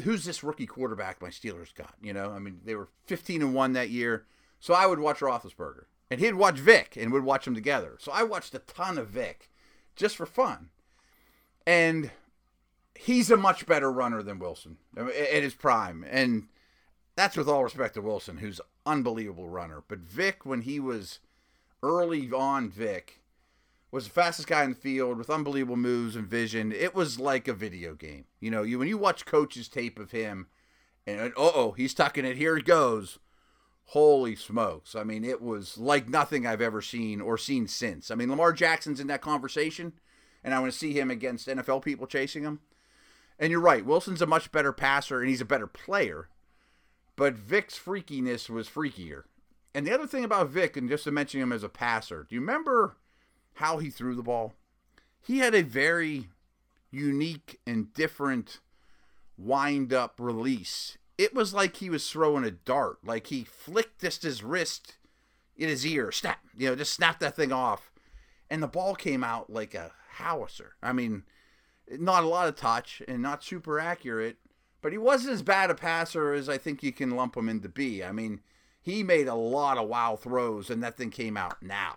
who's 0.03 0.25
this 0.25 0.43
rookie 0.43 0.67
quarterback 0.67 1.21
my 1.21 1.29
Steelers 1.29 1.75
got. 1.75 1.95
You 2.03 2.13
know, 2.13 2.31
I 2.31 2.39
mean, 2.39 2.61
they 2.65 2.75
were 2.75 2.89
15 3.07 3.43
and 3.43 3.55
one 3.55 3.73
that 3.75 3.91
year, 3.91 4.25
so 4.61 4.75
I 4.75 4.87
would 4.87 4.99
watch 4.99 5.21
Roethlisberger, 5.21 5.85
and 6.11 6.21
he'd 6.21 6.35
watch 6.35 6.59
Vic, 6.59 6.97
and 6.97 7.13
would 7.13 7.25
watch 7.25 7.45
them 7.45 7.55
together. 7.55 7.97
So 7.99 8.13
I 8.13 8.23
watched 8.23 8.55
a 8.55 8.61
ton 8.61 8.99
of 8.99 9.09
Vic, 9.09 9.51
just 9.97 10.17
for 10.17 10.27
fun, 10.27 10.71
and 11.67 12.11
he's 12.95 13.31
a 13.31 13.37
much 13.37 13.67
better 13.67 13.91
runner 13.91 14.23
than 14.23 14.39
Wilson 14.39 14.79
at 14.97 15.43
his 15.43 15.55
prime, 15.55 16.05
and 16.09 16.49
that's 17.17 17.37
with 17.37 17.49
all 17.49 17.65
respect 17.65 17.95
to 17.95 18.01
Wilson, 18.01 18.39
who's 18.39 18.61
unbelievable 18.87 19.49
runner. 19.49 19.83
But 19.87 20.01
Vic, 20.01 20.47
when 20.47 20.63
he 20.63 20.81
was 20.81 21.19
early 21.83 22.31
on, 22.31 22.71
Vic 22.71 23.22
was 23.93 24.05
the 24.05 24.11
fastest 24.11 24.49
guy 24.49 24.65
in 24.65 24.71
the 24.71 24.77
field 24.77 25.19
with 25.19 25.31
unbelievable 25.31 25.77
moves 25.77 26.17
and 26.17 26.27
vision. 26.27 26.73
It 26.73 26.95
was 26.95 27.21
like 27.21 27.47
a 27.47 27.53
video 27.53 27.95
game. 27.95 28.25
You 28.41 28.51
know, 28.51 28.63
you 28.63 28.79
when 28.79 28.89
you 28.89 28.99
watch 28.99 29.27
coaches 29.27 29.69
tape 29.69 29.99
of 29.99 30.11
him, 30.11 30.49
and 31.07 31.21
uh 31.21 31.31
oh, 31.37 31.73
he's 31.73 31.95
tucking 31.95 32.25
it. 32.25 32.37
Here 32.37 32.57
it 32.57 32.65
goes. 32.65 33.19
Holy 33.87 34.35
smokes! 34.35 34.97
I 34.97 35.05
mean, 35.05 35.23
it 35.23 35.43
was 35.43 35.77
like 35.77 36.09
nothing 36.09 36.47
I've 36.47 36.63
ever 36.63 36.81
seen 36.81 37.21
or 37.21 37.37
seen 37.37 37.69
since. 37.69 38.11
I 38.11 38.15
mean, 38.15 38.31
Lamar 38.31 38.53
Jackson's 38.53 39.01
in 39.01 39.09
that 39.09 39.21
conversation, 39.21 39.93
and 40.43 40.55
I 40.55 40.61
want 40.61 40.73
to 40.73 40.79
see 40.79 40.95
him 40.95 41.11
against 41.11 41.47
NFL 41.47 41.85
people 41.85 42.07
chasing 42.07 42.45
him. 42.45 42.61
And 43.39 43.51
you're 43.51 43.61
right, 43.61 43.85
Wilson's 43.85 44.23
a 44.23 44.27
much 44.27 44.53
better 44.53 44.73
passer 44.73 45.21
and 45.21 45.29
he's 45.29 45.41
a 45.41 45.47
better 45.47 45.67
player, 45.67 46.29
but 47.17 47.35
Vic's 47.35 47.79
freakiness 47.79 48.49
was 48.49 48.69
freakier. 48.69 49.25
And 49.75 49.87
the 49.87 49.93
other 49.93 50.07
thing 50.07 50.23
about 50.23 50.51
Vic, 50.51 50.77
and 50.77 50.89
just 50.89 51.05
to 51.05 51.11
mention 51.11 51.41
him 51.41 51.51
as 51.51 51.65
a 51.65 51.69
passer, 51.69 52.27
do 52.29 52.35
you 52.37 52.41
remember? 52.41 52.97
How 53.55 53.79
he 53.79 53.91
threw 53.91 54.15
the 54.15 54.23
ball. 54.23 54.55
He 55.21 55.39
had 55.39 55.55
a 55.55 55.63
very 55.63 56.29
unique 56.91 57.61
and 57.67 57.93
different 57.95 58.61
wind 59.37 59.93
up 59.93 60.15
release. 60.19 60.99
It 61.19 61.35
was 61.35 61.55
like 61.55 61.77
he 61.77 61.91
was 61.91 62.11
throwing 62.11 62.45
a 62.45 62.51
dart, 62.51 62.99
like 63.05 63.29
he 63.29 63.45
flicked 63.45 64.01
just 64.01 64.23
his 64.23 64.43
wrist 64.43 64.97
in 65.57 65.69
his 65.69 65.87
ear, 65.87 66.11
snap, 66.11 66.41
you 66.57 66.69
know, 66.69 66.77
just 66.77 66.95
snap 66.95 67.21
that 67.21 67.37
thing 67.37 67.53
off. 67.53 67.91
And 68.51 68.63
the 68.63 68.69
ball 68.69 68.95
came 68.95 69.23
out 69.23 69.51
like 69.51 69.75
a 69.75 69.93
howitzer. 70.15 70.75
I 70.83 70.93
mean, 70.93 71.25
not 71.89 72.25
a 72.25 72.29
lot 72.29 72.49
of 72.49 72.57
touch 72.57 73.03
and 73.07 73.23
not 73.23 73.45
super 73.45 73.79
accurate, 73.79 74.37
but 74.81 74.93
he 74.93 74.99
wasn't 74.99 75.35
as 75.35 75.43
bad 75.43 75.71
a 75.71 75.75
passer 75.75 76.33
as 76.33 76.49
I 76.49 76.59
think 76.59 76.83
you 76.83 76.93
can 76.93 77.11
lump 77.11 77.37
him 77.37 77.49
into 77.49 77.69
be. 77.69 78.03
I 78.03 78.13
mean, 78.13 78.41
he 78.81 79.03
made 79.03 79.29
a 79.29 79.35
lot 79.35 79.79
of 79.79 79.89
wow 79.89 80.17
throws, 80.17 80.69
and 80.69 80.83
that 80.83 80.97
thing 80.97 81.11
came 81.11 81.37
out 81.37 81.63
now. 81.63 81.97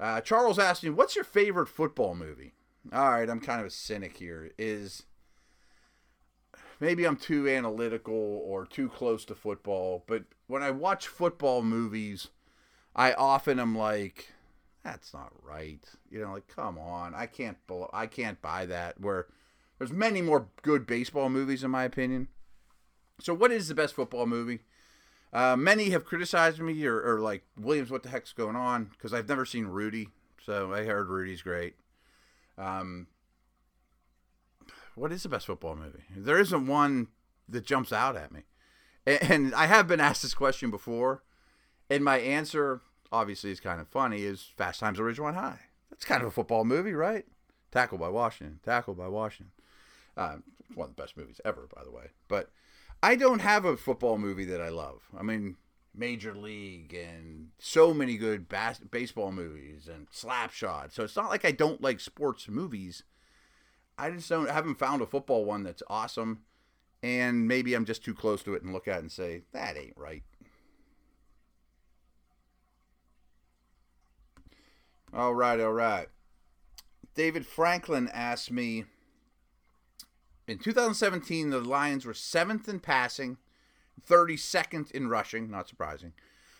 Uh, 0.00 0.20
Charles 0.22 0.58
asked 0.58 0.82
me, 0.82 0.88
"What's 0.88 1.14
your 1.14 1.24
favorite 1.24 1.68
football 1.68 2.14
movie?" 2.14 2.54
All 2.90 3.10
right, 3.10 3.28
I'm 3.28 3.40
kind 3.40 3.60
of 3.60 3.66
a 3.66 3.70
cynic 3.70 4.16
here. 4.16 4.50
Is 4.58 5.04
maybe 6.80 7.04
I'm 7.04 7.16
too 7.16 7.46
analytical 7.46 8.14
or 8.14 8.64
too 8.64 8.88
close 8.88 9.26
to 9.26 9.34
football, 9.34 10.02
but 10.06 10.24
when 10.46 10.62
I 10.62 10.70
watch 10.70 11.06
football 11.06 11.62
movies, 11.62 12.28
I 12.96 13.12
often 13.12 13.60
am 13.60 13.76
like, 13.76 14.32
"That's 14.82 15.12
not 15.12 15.32
right." 15.44 15.84
You 16.10 16.22
know, 16.22 16.32
like, 16.32 16.48
come 16.48 16.78
on, 16.78 17.14
I 17.14 17.26
can't, 17.26 17.58
I 17.92 18.06
can't 18.06 18.40
buy 18.40 18.64
that. 18.66 18.98
Where 19.00 19.26
there's 19.78 19.92
many 19.92 20.22
more 20.22 20.48
good 20.62 20.86
baseball 20.86 21.28
movies, 21.28 21.62
in 21.62 21.70
my 21.70 21.84
opinion. 21.84 22.28
So, 23.20 23.34
what 23.34 23.52
is 23.52 23.68
the 23.68 23.74
best 23.74 23.94
football 23.94 24.26
movie? 24.26 24.60
Uh, 25.32 25.56
many 25.56 25.90
have 25.90 26.04
criticized 26.04 26.58
me 26.58 26.84
or, 26.86 27.00
or, 27.00 27.20
like 27.20 27.44
Williams, 27.58 27.90
what 27.90 28.02
the 28.02 28.08
heck's 28.08 28.32
going 28.32 28.56
on? 28.56 28.84
Because 28.84 29.14
I've 29.14 29.28
never 29.28 29.44
seen 29.44 29.66
Rudy, 29.66 30.08
so 30.44 30.72
I 30.72 30.84
heard 30.84 31.08
Rudy's 31.08 31.42
great. 31.42 31.74
Um, 32.58 33.06
what 34.96 35.12
is 35.12 35.22
the 35.22 35.28
best 35.28 35.46
football 35.46 35.76
movie? 35.76 36.02
There 36.16 36.38
isn't 36.38 36.66
one 36.66 37.08
that 37.48 37.64
jumps 37.64 37.92
out 37.92 38.16
at 38.16 38.32
me, 38.32 38.42
and, 39.06 39.22
and 39.22 39.54
I 39.54 39.66
have 39.66 39.86
been 39.86 40.00
asked 40.00 40.22
this 40.22 40.34
question 40.34 40.70
before, 40.70 41.22
and 41.88 42.04
my 42.04 42.18
answer 42.18 42.80
obviously 43.12 43.50
is 43.50 43.60
kind 43.60 43.80
of 43.80 43.88
funny. 43.88 44.22
Is 44.22 44.50
Fast 44.56 44.80
Times 44.80 44.98
at 44.98 45.04
Ridgemont 45.04 45.34
High? 45.34 45.60
That's 45.90 46.04
kind 46.04 46.22
of 46.22 46.28
a 46.28 46.32
football 46.32 46.64
movie, 46.64 46.92
right? 46.92 47.24
Tackled 47.70 48.00
by 48.00 48.08
Washington. 48.08 48.60
Tackled 48.64 48.98
by 48.98 49.08
Washington. 49.08 49.52
Uh, 50.16 50.36
one 50.74 50.88
of 50.88 50.96
the 50.96 51.02
best 51.02 51.16
movies 51.16 51.40
ever, 51.44 51.68
by 51.74 51.84
the 51.84 51.90
way. 51.90 52.10
But 52.28 52.50
I 53.02 53.16
don't 53.16 53.40
have 53.40 53.64
a 53.64 53.76
football 53.76 54.18
movie 54.18 54.44
that 54.46 54.60
I 54.60 54.68
love. 54.68 55.02
I 55.18 55.22
mean, 55.22 55.56
Major 55.94 56.34
League 56.34 56.94
and 56.94 57.48
so 57.58 57.94
many 57.94 58.16
good 58.16 58.48
bas- 58.48 58.78
baseball 58.78 59.32
movies 59.32 59.88
and 59.88 60.10
Slapshot. 60.10 60.92
So 60.92 61.04
it's 61.04 61.16
not 61.16 61.30
like 61.30 61.44
I 61.44 61.52
don't 61.52 61.82
like 61.82 62.00
sports 62.00 62.48
movies. 62.48 63.02
I 63.98 64.10
just 64.10 64.28
don't 64.28 64.48
I 64.48 64.52
haven't 64.52 64.78
found 64.78 65.02
a 65.02 65.06
football 65.06 65.44
one 65.44 65.62
that's 65.62 65.82
awesome, 65.88 66.42
and 67.02 67.46
maybe 67.46 67.74
I'm 67.74 67.84
just 67.84 68.04
too 68.04 68.14
close 68.14 68.42
to 68.44 68.54
it 68.54 68.62
and 68.62 68.72
look 68.72 68.88
at 68.88 68.96
it 68.98 69.02
and 69.02 69.12
say 69.12 69.42
that 69.52 69.76
ain't 69.76 69.96
right. 69.96 70.22
All 75.12 75.34
right, 75.34 75.58
all 75.58 75.72
right. 75.72 76.06
David 77.14 77.44
Franklin 77.44 78.08
asked 78.12 78.50
me 78.50 78.84
in 80.50 80.58
2017, 80.58 81.50
the 81.50 81.60
Lions 81.60 82.04
were 82.04 82.12
seventh 82.12 82.68
in 82.68 82.80
passing, 82.80 83.36
32nd 84.08 84.90
in 84.90 85.08
rushing, 85.08 85.48
not 85.48 85.68
surprising, 85.68 86.12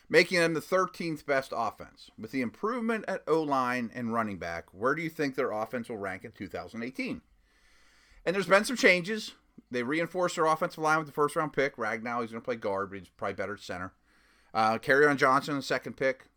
making 0.09 0.39
them 0.39 0.55
the 0.55 0.61
13th 0.61 1.27
best 1.27 1.53
offense. 1.53 2.09
With 2.17 2.31
the 2.31 2.41
improvement 2.41 3.05
at 3.09 3.25
O 3.27 3.43
line 3.43 3.91
and 3.93 4.15
running 4.15 4.39
back, 4.39 4.67
where 4.73 4.95
do 4.95 5.03
you 5.03 5.11
think 5.11 5.35
their 5.35 5.51
offense 5.51 5.89
will 5.89 5.99
rank 5.99 6.25
in 6.25 6.31
2018? 6.31 7.21
And 8.25 8.35
there's 8.37 8.47
been 8.47 8.65
some 8.65 8.77
changes. 8.77 9.33
They 9.73 9.83
reinforced 9.83 10.37
their 10.37 10.47
offensive 10.47 10.79
line 10.79 10.99
with 10.99 11.09
the 11.09 11.13
first 11.13 11.35
round 11.35 11.53
pick. 11.53 11.77
Ragnow, 11.77 12.21
he's 12.21 12.31
going 12.31 12.43
to 12.43 12.45
play 12.45 12.55
guard, 12.55 12.91
but 12.91 13.01
he's 13.01 13.09
probably 13.09 13.35
better 13.35 13.55
at 13.55 13.61
center. 13.61 13.93
Uh, 14.55 14.79
on 14.89 15.17
Johnson, 15.17 15.57
the 15.57 15.63
second 15.63 15.97
pick. 15.97 16.29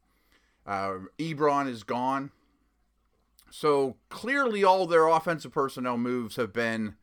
Uh, 0.65 0.93
Ebron 1.19 1.69
is 1.69 1.83
gone. 1.83 2.31
So 3.51 3.97
clearly, 4.09 4.63
all 4.63 4.87
their 4.87 5.07
offensive 5.07 5.51
personnel 5.51 5.99
moves 5.99 6.37
have 6.37 6.51
been 6.51 6.95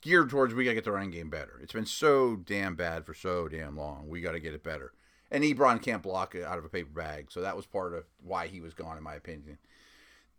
geared 0.00 0.30
towards 0.30 0.54
we 0.54 0.64
got 0.64 0.70
to 0.70 0.74
get 0.74 0.84
the 0.84 0.92
running 0.92 1.10
game 1.10 1.30
better. 1.30 1.58
It's 1.62 1.72
been 1.72 1.86
so 1.86 2.36
damn 2.36 2.74
bad 2.74 3.04
for 3.04 3.14
so 3.14 3.48
damn 3.48 3.76
long. 3.76 4.08
We 4.08 4.20
got 4.20 4.32
to 4.32 4.40
get 4.40 4.54
it 4.54 4.62
better. 4.62 4.92
And 5.30 5.42
Ebron 5.42 5.82
can't 5.82 6.02
block 6.02 6.34
it 6.34 6.44
out 6.44 6.58
of 6.58 6.64
a 6.64 6.68
paper 6.68 6.90
bag, 6.94 7.32
so 7.32 7.40
that 7.40 7.56
was 7.56 7.66
part 7.66 7.94
of 7.94 8.04
why 8.22 8.46
he 8.46 8.60
was 8.60 8.74
gone, 8.74 8.96
in 8.96 9.02
my 9.02 9.14
opinion. 9.14 9.58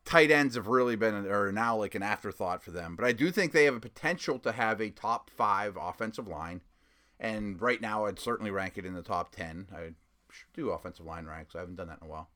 tight 0.05 0.31
ends 0.31 0.55
have 0.55 0.67
really 0.67 0.95
been 0.95 1.27
are 1.27 1.51
now 1.51 1.75
like 1.75 1.93
an 1.93 2.01
afterthought 2.03 2.63
for 2.63 2.71
them. 2.71 2.95
But 2.95 3.05
I 3.05 3.11
do 3.11 3.29
think 3.29 3.51
they 3.51 3.65
have 3.65 3.75
a 3.75 3.81
potential 3.81 4.39
to 4.39 4.53
have 4.53 4.79
a 4.79 4.89
top 4.89 5.29
five 5.29 5.77
offensive 5.79 6.27
line, 6.27 6.61
and 7.19 7.61
right 7.61 7.81
now 7.81 8.05
I'd 8.05 8.19
certainly 8.19 8.51
rank 8.51 8.77
it 8.77 8.85
in 8.85 8.93
the 8.93 9.01
top 9.01 9.35
ten. 9.35 9.67
I 9.75 9.89
do 10.53 10.69
offensive 10.69 11.05
line 11.05 11.25
ranks. 11.25 11.55
I 11.55 11.59
haven't 11.59 11.75
done 11.75 11.87
that 11.89 11.99
in 12.01 12.07
a 12.07 12.09
while. 12.09 12.29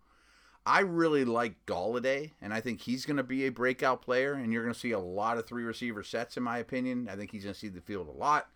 I 0.66 0.82
really 0.82 1.26
like 1.26 1.66
Golladay, 1.66 2.32
and 2.40 2.54
I 2.54 2.62
think 2.62 2.82
he's 2.82 3.06
going 3.06 3.18
to 3.18 3.24
be 3.24 3.46
a 3.46 3.52
breakout 3.52 4.02
player, 4.02 4.34
and 4.34 4.54
you're 4.54 4.62
going 4.62 4.74
to 4.74 4.80
see 4.80 4.92
a 4.92 5.00
lot 5.00 5.38
of 5.38 5.48
three 5.48 5.64
receiver 5.64 6.04
sets, 6.04 6.38
in 6.38 6.44
my 6.44 6.60
opinion. 6.60 7.10
I 7.12 7.16
think 7.16 7.32
he's 7.32 7.44
going 7.44 7.54
to 7.54 7.60
see 7.60 7.68
the 7.68 7.82
field 7.82 8.08
a 8.08 8.12
lot. 8.12 8.48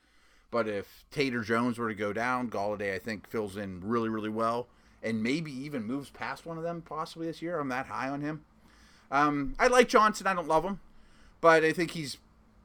But 0.52 0.68
if 0.68 1.06
Tate 1.10 1.34
or 1.34 1.42
Jones 1.42 1.80
were 1.80 1.90
to 1.90 1.96
go 1.96 2.14
down, 2.14 2.50
Golladay, 2.50 2.94
I 2.94 3.00
think, 3.00 3.28
fills 3.28 3.58
in 3.58 3.82
really, 3.82 4.10
really 4.10 4.30
well, 4.30 4.68
and 5.02 5.24
maybe 5.24 5.52
even 5.52 5.84
moves 5.84 6.12
past 6.12 6.46
one 6.46 6.58
of 6.58 6.64
them 6.64 6.84
possibly 6.84 7.28
this 7.28 7.42
year. 7.42 7.60
I'm 7.60 7.70
that 7.70 7.88
high 7.88 8.10
on 8.10 8.22
him. 8.22 8.46
Um, 9.10 9.56
I 9.58 9.68
like 9.68 9.90
Johnson. 9.90 10.28
I 10.28 10.34
don't 10.36 10.48
love 10.48 10.64
him, 10.64 10.80
but 11.42 11.64
I 11.64 11.74
think 11.74 11.92
he's, 11.92 12.18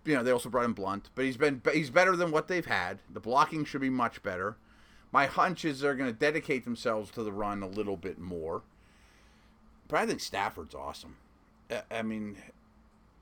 you 0.05 0.15
know, 0.15 0.23
they 0.23 0.31
also 0.31 0.51
brought 0.51 0.67
in 0.67 0.73
Blount, 0.73 1.09
but 1.15 1.25
he's 1.25 1.37
been 1.37 1.63
he's 1.73 1.91
better 1.91 2.15
than 2.15 2.31
what 2.31 2.49
they've 2.49 2.67
had. 2.67 2.99
The 3.13 3.21
blocking 3.21 3.65
should 3.65 3.81
be 3.81 3.91
much 3.91 4.23
better. 4.23 4.57
My 5.13 5.27
hunch 5.27 5.65
is 5.65 5.81
they're 5.81 5.97
going 5.97 6.13
to 6.13 6.19
dedicate 6.19 6.65
themselves 6.65 7.11
to 7.13 7.23
the 7.23 7.33
run 7.33 7.63
a 7.63 7.69
little 7.69 7.97
bit 7.97 8.19
more. 8.19 8.63
But 9.91 10.01
I 10.01 10.07
think 10.07 10.21
Stafford's 10.21 10.75
awesome. 10.75 11.17
I 11.91 12.03
mean, 12.03 12.37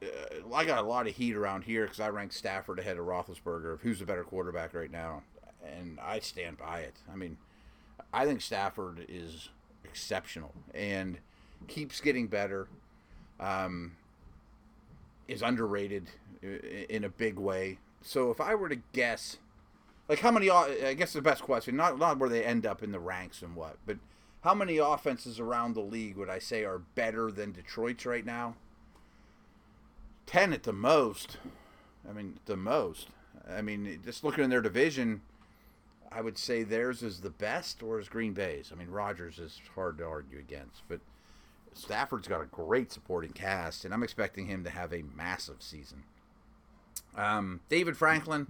uh, 0.02 0.54
I 0.54 0.64
got 0.64 0.78
a 0.78 0.86
lot 0.86 1.06
of 1.06 1.16
heat 1.16 1.34
around 1.34 1.64
here 1.64 1.84
because 1.84 2.00
I 2.00 2.08
rank 2.08 2.32
Stafford 2.32 2.78
ahead 2.78 2.98
of 2.98 3.06
Roethlisberger 3.06 3.72
of 3.72 3.80
who's 3.80 4.00
the 4.00 4.06
better 4.06 4.24
quarterback 4.24 4.74
right 4.74 4.90
now, 4.90 5.22
and 5.64 5.98
I 6.00 6.18
stand 6.20 6.58
by 6.58 6.80
it. 6.80 6.94
I 7.10 7.16
mean, 7.16 7.38
I 8.12 8.26
think 8.26 8.40
Stafford 8.40 9.04
is 9.08 9.48
exceptional 9.84 10.52
and 10.74 11.18
keeps 11.66 12.00
getting 12.00 12.26
better 12.26 12.68
um, 13.40 13.96
is 15.26 15.42
underrated 15.42 16.08
in 16.42 17.04
a 17.04 17.08
big 17.08 17.38
way. 17.38 17.78
So 18.02 18.30
if 18.30 18.40
I 18.40 18.54
were 18.54 18.68
to 18.68 18.78
guess, 18.92 19.38
like 20.08 20.20
how 20.20 20.30
many, 20.30 20.50
I 20.50 20.94
guess 20.94 21.12
the 21.12 21.22
best 21.22 21.42
question, 21.42 21.76
not 21.76 21.98
not 21.98 22.18
where 22.18 22.28
they 22.28 22.44
end 22.44 22.66
up 22.66 22.82
in 22.82 22.92
the 22.92 23.00
ranks 23.00 23.42
and 23.42 23.56
what, 23.56 23.76
but 23.86 23.96
how 24.42 24.54
many 24.54 24.78
offenses 24.78 25.40
around 25.40 25.74
the 25.74 25.80
league 25.80 26.16
would 26.16 26.30
I 26.30 26.38
say 26.38 26.64
are 26.64 26.78
better 26.78 27.30
than 27.30 27.52
Detroit's 27.52 28.06
right 28.06 28.24
now? 28.24 28.54
Ten 30.26 30.52
at 30.52 30.62
the 30.62 30.72
most. 30.72 31.38
I 32.08 32.12
mean, 32.12 32.38
the 32.46 32.56
most. 32.56 33.08
I 33.50 33.62
mean, 33.62 34.00
just 34.04 34.24
looking 34.24 34.44
in 34.44 34.50
their 34.50 34.60
division, 34.60 35.22
I 36.12 36.20
would 36.20 36.38
say 36.38 36.62
theirs 36.62 37.02
is 37.02 37.20
the 37.20 37.30
best, 37.30 37.82
or 37.82 37.98
is 37.98 38.08
Green 38.08 38.32
Bay's. 38.32 38.70
I 38.72 38.76
mean, 38.76 38.90
Rodgers 38.90 39.38
is 39.38 39.60
hard 39.74 39.98
to 39.98 40.04
argue 40.04 40.38
against, 40.38 40.82
but 40.88 41.00
Stafford's 41.74 42.28
got 42.28 42.42
a 42.42 42.46
great 42.46 42.92
supporting 42.92 43.32
cast, 43.32 43.84
and 43.84 43.92
I'm 43.92 44.02
expecting 44.02 44.46
him 44.46 44.64
to 44.64 44.70
have 44.70 44.92
a 44.92 45.04
massive 45.14 45.62
season. 45.62 46.04
Um, 47.16 47.60
David 47.68 47.96
Franklin. 47.96 48.46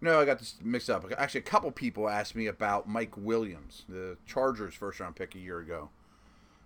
No, 0.00 0.20
I 0.20 0.24
got 0.24 0.38
this 0.38 0.56
mixed 0.62 0.88
up. 0.88 1.04
Actually, 1.16 1.40
a 1.40 1.44
couple 1.44 1.70
people 1.72 2.08
asked 2.08 2.36
me 2.36 2.46
about 2.46 2.88
Mike 2.88 3.16
Williams, 3.16 3.84
the 3.88 4.16
Chargers' 4.26 4.74
first 4.74 5.00
round 5.00 5.16
pick 5.16 5.34
a 5.34 5.38
year 5.38 5.58
ago. 5.58 5.90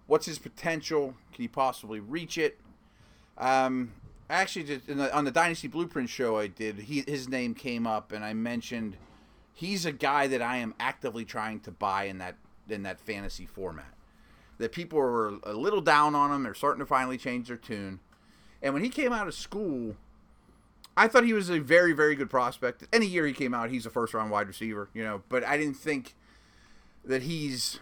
What's 0.06 0.26
his 0.26 0.38
potential? 0.38 1.14
Can 1.32 1.42
he 1.42 1.48
possibly 1.48 2.00
reach 2.00 2.36
it? 2.36 2.60
Um, 3.38 3.92
actually, 4.28 4.76
the, 4.76 5.16
on 5.16 5.24
the 5.24 5.30
Dynasty 5.30 5.68
Blueprint 5.68 6.10
show 6.10 6.36
I 6.36 6.48
did, 6.48 6.80
he, 6.80 7.04
his 7.06 7.28
name 7.28 7.54
came 7.54 7.86
up, 7.86 8.12
and 8.12 8.22
I 8.22 8.34
mentioned 8.34 8.96
he's 9.54 9.86
a 9.86 9.92
guy 9.92 10.26
that 10.26 10.42
I 10.42 10.58
am 10.58 10.74
actively 10.78 11.24
trying 11.24 11.60
to 11.60 11.70
buy 11.70 12.04
in 12.04 12.18
that 12.18 12.36
in 12.68 12.82
that 12.84 13.00
fantasy 13.00 13.44
format 13.44 13.92
that 14.58 14.72
people 14.72 14.98
were 14.98 15.38
a 15.42 15.52
little 15.52 15.80
down 15.80 16.14
on 16.14 16.30
him. 16.30 16.44
They're 16.44 16.54
starting 16.54 16.78
to 16.80 16.86
finally 16.86 17.18
change 17.18 17.48
their 17.48 17.56
tune. 17.56 18.00
And 18.62 18.72
when 18.72 18.84
he 18.84 18.90
came 18.90 19.12
out 19.12 19.26
of 19.26 19.34
school, 19.34 19.96
I 20.96 21.08
thought 21.08 21.24
he 21.24 21.32
was 21.32 21.48
a 21.48 21.58
very, 21.58 21.92
very 21.92 22.14
good 22.14 22.28
prospect. 22.28 22.84
Any 22.92 23.06
year 23.06 23.26
he 23.26 23.32
came 23.32 23.54
out, 23.54 23.70
he's 23.70 23.86
a 23.86 23.90
first 23.90 24.12
round 24.14 24.30
wide 24.30 24.48
receiver, 24.48 24.88
you 24.92 25.02
know, 25.02 25.22
but 25.28 25.44
I 25.44 25.56
didn't 25.56 25.76
think 25.76 26.14
that 27.04 27.22
he's, 27.22 27.80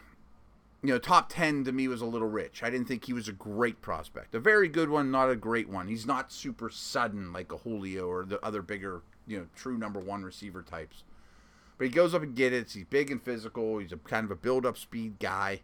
you 0.83 0.91
know, 0.91 0.99
top 0.99 1.29
10 1.29 1.65
to 1.65 1.73
me 1.73 1.89
was 1.89 2.01
a 2.01 2.07
little 2.07 2.29
rich. 2.29 2.63
I 2.63 2.71
didn't 2.71 2.87
think 2.87 3.05
he 3.05 3.13
was 3.13 3.29
a 3.29 3.33
great 3.33 3.83
prospect. 3.83 4.35
A 4.35 4.41
very 4.41 4.69
good 4.69 4.89
one, 4.89 5.11
not 5.11 5.29
a 5.29 5.37
great 5.37 5.69
one. 5.69 5.89
He's 5.89 6.07
not 6.07 6.33
super 6.33 6.71
sudden 6.71 7.33
like 7.33 7.53
a 7.53 7.59
Julio 7.59 8.07
or 8.07 8.25
the 8.25 8.45
other 8.45 8.63
bigger, 8.63 9.03
you 9.27 9.39
know, 9.39 9.47
true 9.57 9.77
number 9.77 9.99
one 9.99 10.23
receiver 10.23 10.63
types. 10.63 11.03
But 11.79 11.87
he 11.87 11.91
goes 11.91 12.15
up 12.15 12.23
and 12.23 12.37
gets 12.37 12.55
it. 12.55 12.79
He's 12.79 12.87
big 12.89 13.11
and 13.11 13.23
physical. 13.23 13.79
He's 13.79 13.93
a 13.93 13.97
kind 13.97 14.25
of 14.25 14.31
a 14.31 14.37
build 14.37 14.65
up 14.65 14.79
speed 14.79 15.19
guy. 15.19 15.63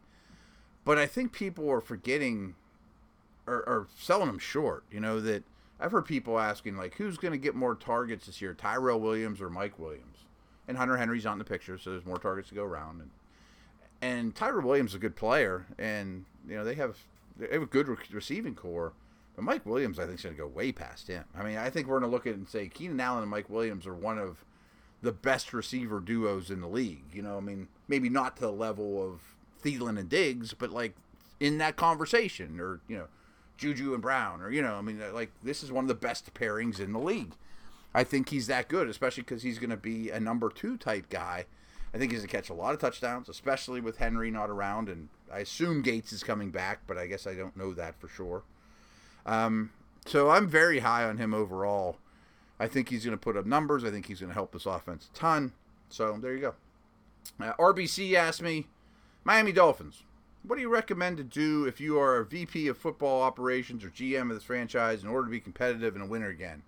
But 0.84 0.98
I 0.98 1.06
think 1.06 1.32
people 1.32 1.70
are 1.70 1.80
forgetting 1.80 2.54
or, 3.46 3.56
or 3.68 3.86
selling 3.96 4.28
him 4.28 4.38
short. 4.38 4.84
You 4.90 5.00
know 5.00 5.20
that 5.20 5.44
I've 5.78 5.92
heard 5.92 6.06
people 6.06 6.38
asking 6.38 6.76
like, 6.76 6.94
who's 6.94 7.18
going 7.18 7.32
to 7.32 7.38
get 7.38 7.54
more 7.54 7.74
targets 7.74 8.26
this 8.26 8.40
year, 8.40 8.54
Tyrell 8.54 9.00
Williams 9.00 9.40
or 9.40 9.50
Mike 9.50 9.78
Williams? 9.78 10.18
And 10.68 10.76
Hunter 10.76 10.96
Henry's 10.96 11.24
not 11.24 11.32
in 11.32 11.38
the 11.38 11.44
picture, 11.44 11.78
so 11.78 11.90
there's 11.90 12.06
more 12.06 12.18
targets 12.18 12.48
to 12.48 12.54
go 12.54 12.64
around. 12.64 13.00
And 13.00 13.10
and 14.02 14.34
Tyrell 14.34 14.66
Williams 14.66 14.90
is 14.90 14.96
a 14.96 14.98
good 14.98 15.16
player, 15.16 15.66
and 15.78 16.24
you 16.48 16.56
know 16.56 16.64
they 16.64 16.74
have 16.74 16.98
they 17.38 17.48
have 17.52 17.62
a 17.62 17.66
good 17.66 17.88
re- 17.88 17.96
receiving 18.10 18.54
corps. 18.54 18.92
But 19.34 19.44
Mike 19.44 19.66
Williams, 19.66 19.98
I 19.98 20.06
think, 20.06 20.18
is 20.18 20.24
going 20.24 20.34
to 20.34 20.42
go 20.42 20.48
way 20.48 20.72
past 20.72 21.08
him. 21.08 21.24
I 21.36 21.44
mean, 21.44 21.58
I 21.58 21.68
think 21.68 21.86
we're 21.86 22.00
going 22.00 22.10
to 22.10 22.14
look 22.14 22.26
at 22.26 22.32
it 22.32 22.36
and 22.36 22.48
say 22.48 22.68
Keenan 22.68 23.00
Allen 23.00 23.22
and 23.22 23.30
Mike 23.30 23.50
Williams 23.50 23.86
are 23.86 23.94
one 23.94 24.18
of 24.18 24.44
the 25.02 25.12
best 25.12 25.52
receiver 25.52 26.00
duos 26.00 26.50
in 26.50 26.60
the 26.60 26.68
league. 26.68 27.04
You 27.12 27.22
know, 27.22 27.36
I 27.36 27.40
mean, 27.40 27.68
maybe 27.86 28.08
not 28.08 28.36
to 28.36 28.42
the 28.42 28.52
level 28.52 29.02
of 29.02 29.20
Thielen 29.62 29.98
and 29.98 30.08
Diggs, 30.08 30.54
but 30.54 30.70
like 30.70 30.94
in 31.38 31.58
that 31.58 31.76
conversation, 31.76 32.58
or 32.58 32.80
you 32.88 32.96
know, 32.96 33.06
Juju 33.56 33.92
and 33.94 34.02
Brown, 34.02 34.40
or 34.40 34.50
you 34.50 34.62
know, 34.62 34.76
I 34.76 34.82
mean, 34.82 35.00
like 35.12 35.30
this 35.42 35.62
is 35.62 35.72
one 35.72 35.84
of 35.84 35.88
the 35.88 35.94
best 35.94 36.32
pairings 36.34 36.80
in 36.80 36.92
the 36.92 36.98
league. 36.98 37.32
I 37.94 38.04
think 38.04 38.28
he's 38.28 38.46
that 38.48 38.68
good, 38.68 38.88
especially 38.88 39.22
because 39.22 39.42
he's 39.42 39.58
going 39.58 39.70
to 39.70 39.76
be 39.76 40.10
a 40.10 40.20
number 40.20 40.50
two 40.50 40.76
type 40.76 41.08
guy. 41.08 41.46
I 41.94 41.98
think 41.98 42.12
he's 42.12 42.20
going 42.20 42.28
to 42.28 42.36
catch 42.36 42.50
a 42.50 42.54
lot 42.54 42.74
of 42.74 42.80
touchdowns, 42.80 43.28
especially 43.28 43.80
with 43.80 43.96
Henry 43.96 44.30
not 44.30 44.50
around, 44.50 44.90
and 44.90 45.08
I 45.32 45.38
assume 45.38 45.80
Gates 45.80 46.12
is 46.12 46.22
coming 46.22 46.50
back, 46.50 46.80
but 46.86 46.98
I 46.98 47.06
guess 47.06 47.26
I 47.26 47.34
don't 47.34 47.56
know 47.56 47.72
that 47.72 47.98
for 47.98 48.08
sure. 48.08 48.42
Um, 49.24 49.70
so 50.04 50.30
I'm 50.30 50.46
very 50.46 50.80
high 50.80 51.04
on 51.04 51.16
him 51.16 51.32
overall. 51.32 51.96
I 52.60 52.68
think 52.68 52.90
he's 52.90 53.04
going 53.04 53.16
to 53.16 53.20
put 53.20 53.36
up 53.36 53.46
numbers. 53.46 53.84
I 53.84 53.90
think 53.90 54.06
he's 54.06 54.20
going 54.20 54.30
to 54.30 54.34
help 54.34 54.52
this 54.52 54.66
offense 54.66 55.08
a 55.12 55.16
ton. 55.16 55.52
So 55.88 56.18
there 56.20 56.34
you 56.34 56.40
go. 56.40 56.54
Uh, 57.40 57.52
RBC 57.54 58.14
asked 58.14 58.42
me, 58.42 58.66
Miami 59.24 59.52
Dolphins. 59.52 60.02
What 60.46 60.56
do 60.56 60.62
you 60.62 60.68
recommend 60.68 61.16
to 61.16 61.24
do 61.24 61.64
if 61.64 61.80
you 61.80 61.98
are 61.98 62.18
a 62.18 62.24
VP 62.24 62.68
of 62.68 62.78
football 62.78 63.20
operations 63.22 63.82
or 63.82 63.88
GM 63.88 64.30
of 64.30 64.36
this 64.36 64.44
franchise 64.44 65.02
in 65.02 65.08
order 65.08 65.26
to 65.26 65.30
be 65.30 65.40
competitive 65.40 65.96
and 65.96 66.04
a 66.04 66.06
winner 66.06 66.28
again? 66.28 66.62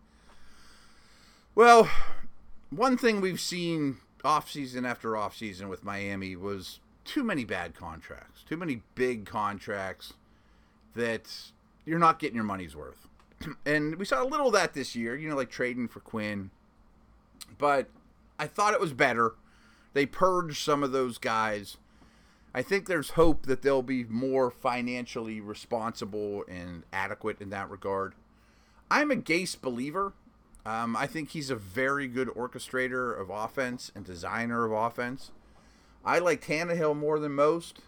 Well, 1.54 1.88
one 2.70 2.96
thing 2.96 3.20
we've 3.20 3.40
seen 3.40 3.98
offseason 4.24 4.84
after 4.84 5.10
offseason 5.12 5.68
with 5.68 5.84
Miami 5.84 6.34
was 6.34 6.80
too 7.04 7.22
many 7.22 7.44
bad 7.44 7.76
contracts, 7.76 8.42
too 8.42 8.56
many 8.56 8.82
big 8.96 9.26
contracts 9.26 10.14
that 10.94 11.30
you're 11.86 12.00
not 12.00 12.18
getting 12.18 12.34
your 12.34 12.44
money's 12.44 12.74
worth. 12.74 13.06
and 13.64 13.94
we 13.94 14.04
saw 14.04 14.20
a 14.20 14.26
little 14.26 14.48
of 14.48 14.52
that 14.54 14.74
this 14.74 14.96
year, 14.96 15.16
you 15.16 15.28
know, 15.28 15.36
like 15.36 15.50
trading 15.50 15.86
for 15.86 16.00
Quinn. 16.00 16.50
But 17.58 17.88
I 18.40 18.48
thought 18.48 18.74
it 18.74 18.80
was 18.80 18.92
better. 18.92 19.34
They 19.92 20.04
purged 20.04 20.64
some 20.64 20.82
of 20.82 20.90
those 20.90 21.16
guys 21.16 21.76
I 22.54 22.62
think 22.62 22.86
there's 22.86 23.10
hope 23.10 23.46
that 23.46 23.62
they'll 23.62 23.82
be 23.82 24.04
more 24.04 24.50
financially 24.50 25.40
responsible 25.40 26.44
and 26.48 26.84
adequate 26.92 27.40
in 27.40 27.50
that 27.50 27.70
regard. 27.70 28.14
I'm 28.90 29.10
a 29.10 29.16
Gase 29.16 29.60
believer. 29.60 30.14
Um, 30.64 30.96
I 30.96 31.06
think 31.06 31.30
he's 31.30 31.50
a 31.50 31.56
very 31.56 32.08
good 32.08 32.28
orchestrator 32.28 33.18
of 33.18 33.30
offense 33.30 33.92
and 33.94 34.04
designer 34.04 34.64
of 34.64 34.72
offense. 34.72 35.30
I 36.04 36.18
like 36.18 36.44
Tannehill 36.44 36.96
more 36.96 37.18
than 37.18 37.32
most, 37.32 37.80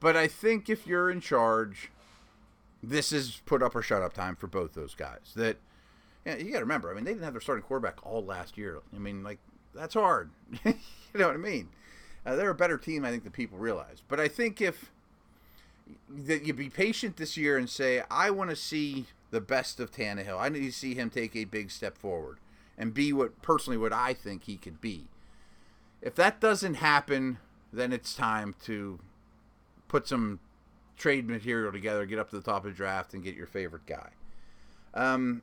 but 0.00 0.16
I 0.16 0.26
think 0.26 0.68
if 0.68 0.86
you're 0.86 1.10
in 1.10 1.20
charge, 1.20 1.90
this 2.82 3.12
is 3.12 3.40
put 3.46 3.62
up 3.62 3.74
or 3.74 3.82
shut 3.82 4.02
up 4.02 4.14
time 4.14 4.36
for 4.36 4.46
both 4.46 4.72
those 4.72 4.94
guys. 4.94 5.32
That 5.36 5.58
you, 6.24 6.32
know, 6.32 6.38
you 6.38 6.44
got 6.46 6.58
to 6.58 6.64
remember. 6.64 6.90
I 6.90 6.94
mean, 6.94 7.04
they 7.04 7.12
didn't 7.12 7.24
have 7.24 7.34
their 7.34 7.40
starting 7.40 7.62
quarterback 7.62 8.04
all 8.04 8.24
last 8.24 8.58
year. 8.58 8.80
I 8.94 8.98
mean, 8.98 9.22
like 9.22 9.38
that's 9.74 9.94
hard. 9.94 10.30
you 10.64 10.74
know 11.14 11.26
what 11.28 11.34
I 11.34 11.38
mean? 11.38 11.68
Uh, 12.24 12.36
they're 12.36 12.50
a 12.50 12.54
better 12.54 12.78
team, 12.78 13.04
I 13.04 13.10
think, 13.10 13.24
than 13.24 13.32
people 13.32 13.58
realize. 13.58 14.02
But 14.06 14.20
I 14.20 14.28
think 14.28 14.60
if 14.60 14.92
that 16.08 16.44
you 16.44 16.54
be 16.54 16.70
patient 16.70 17.16
this 17.16 17.36
year 17.36 17.58
and 17.58 17.68
say, 17.68 18.02
I 18.10 18.30
want 18.30 18.50
to 18.50 18.56
see 18.56 19.06
the 19.30 19.40
best 19.40 19.80
of 19.80 19.90
Tannehill. 19.90 20.38
I 20.38 20.48
need 20.48 20.60
to 20.60 20.72
see 20.72 20.94
him 20.94 21.10
take 21.10 21.34
a 21.34 21.44
big 21.44 21.70
step 21.70 21.98
forward 21.98 22.38
and 22.78 22.94
be 22.94 23.12
what 23.12 23.42
personally 23.42 23.78
what 23.78 23.92
I 23.92 24.14
think 24.14 24.44
he 24.44 24.56
could 24.56 24.80
be. 24.80 25.06
If 26.00 26.14
that 26.16 26.40
doesn't 26.40 26.74
happen, 26.74 27.38
then 27.72 27.92
it's 27.92 28.14
time 28.14 28.54
to 28.64 29.00
put 29.88 30.06
some 30.06 30.40
trade 30.96 31.28
material 31.28 31.72
together, 31.72 32.06
get 32.06 32.18
up 32.18 32.30
to 32.30 32.36
the 32.36 32.42
top 32.42 32.64
of 32.64 32.72
the 32.72 32.76
draft, 32.76 33.14
and 33.14 33.24
get 33.24 33.34
your 33.34 33.46
favorite 33.46 33.86
guy. 33.86 34.10
Um, 34.94 35.42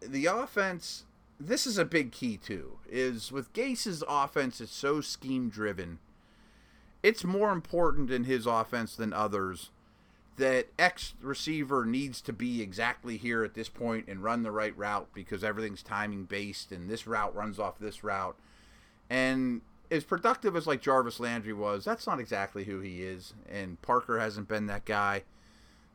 the 0.00 0.26
offense 0.26 1.04
this 1.40 1.66
is 1.66 1.78
a 1.78 1.84
big 1.84 2.12
key 2.12 2.36
too. 2.36 2.78
Is 2.90 3.30
with 3.30 3.52
Gase's 3.52 4.02
offense, 4.08 4.60
it's 4.60 4.72
so 4.72 5.00
scheme 5.00 5.48
driven. 5.48 5.98
It's 7.02 7.24
more 7.24 7.52
important 7.52 8.10
in 8.10 8.24
his 8.24 8.46
offense 8.46 8.96
than 8.96 9.12
others 9.12 9.70
that 10.38 10.68
X 10.78 11.14
receiver 11.20 11.84
needs 11.84 12.20
to 12.22 12.32
be 12.32 12.62
exactly 12.62 13.16
here 13.16 13.44
at 13.44 13.54
this 13.54 13.68
point 13.68 14.06
and 14.08 14.22
run 14.22 14.44
the 14.44 14.52
right 14.52 14.76
route 14.76 15.08
because 15.12 15.42
everything's 15.42 15.82
timing 15.82 16.24
based 16.24 16.70
and 16.72 16.88
this 16.88 17.06
route 17.06 17.34
runs 17.34 17.58
off 17.58 17.78
this 17.78 18.02
route. 18.02 18.36
And 19.10 19.62
as 19.90 20.04
productive 20.04 20.54
as 20.56 20.66
like 20.66 20.80
Jarvis 20.80 21.18
Landry 21.18 21.52
was, 21.52 21.84
that's 21.84 22.06
not 22.06 22.20
exactly 22.20 22.64
who 22.64 22.80
he 22.80 23.02
is. 23.02 23.34
And 23.50 23.82
Parker 23.82 24.20
hasn't 24.20 24.48
been 24.48 24.66
that 24.66 24.84
guy. 24.84 25.24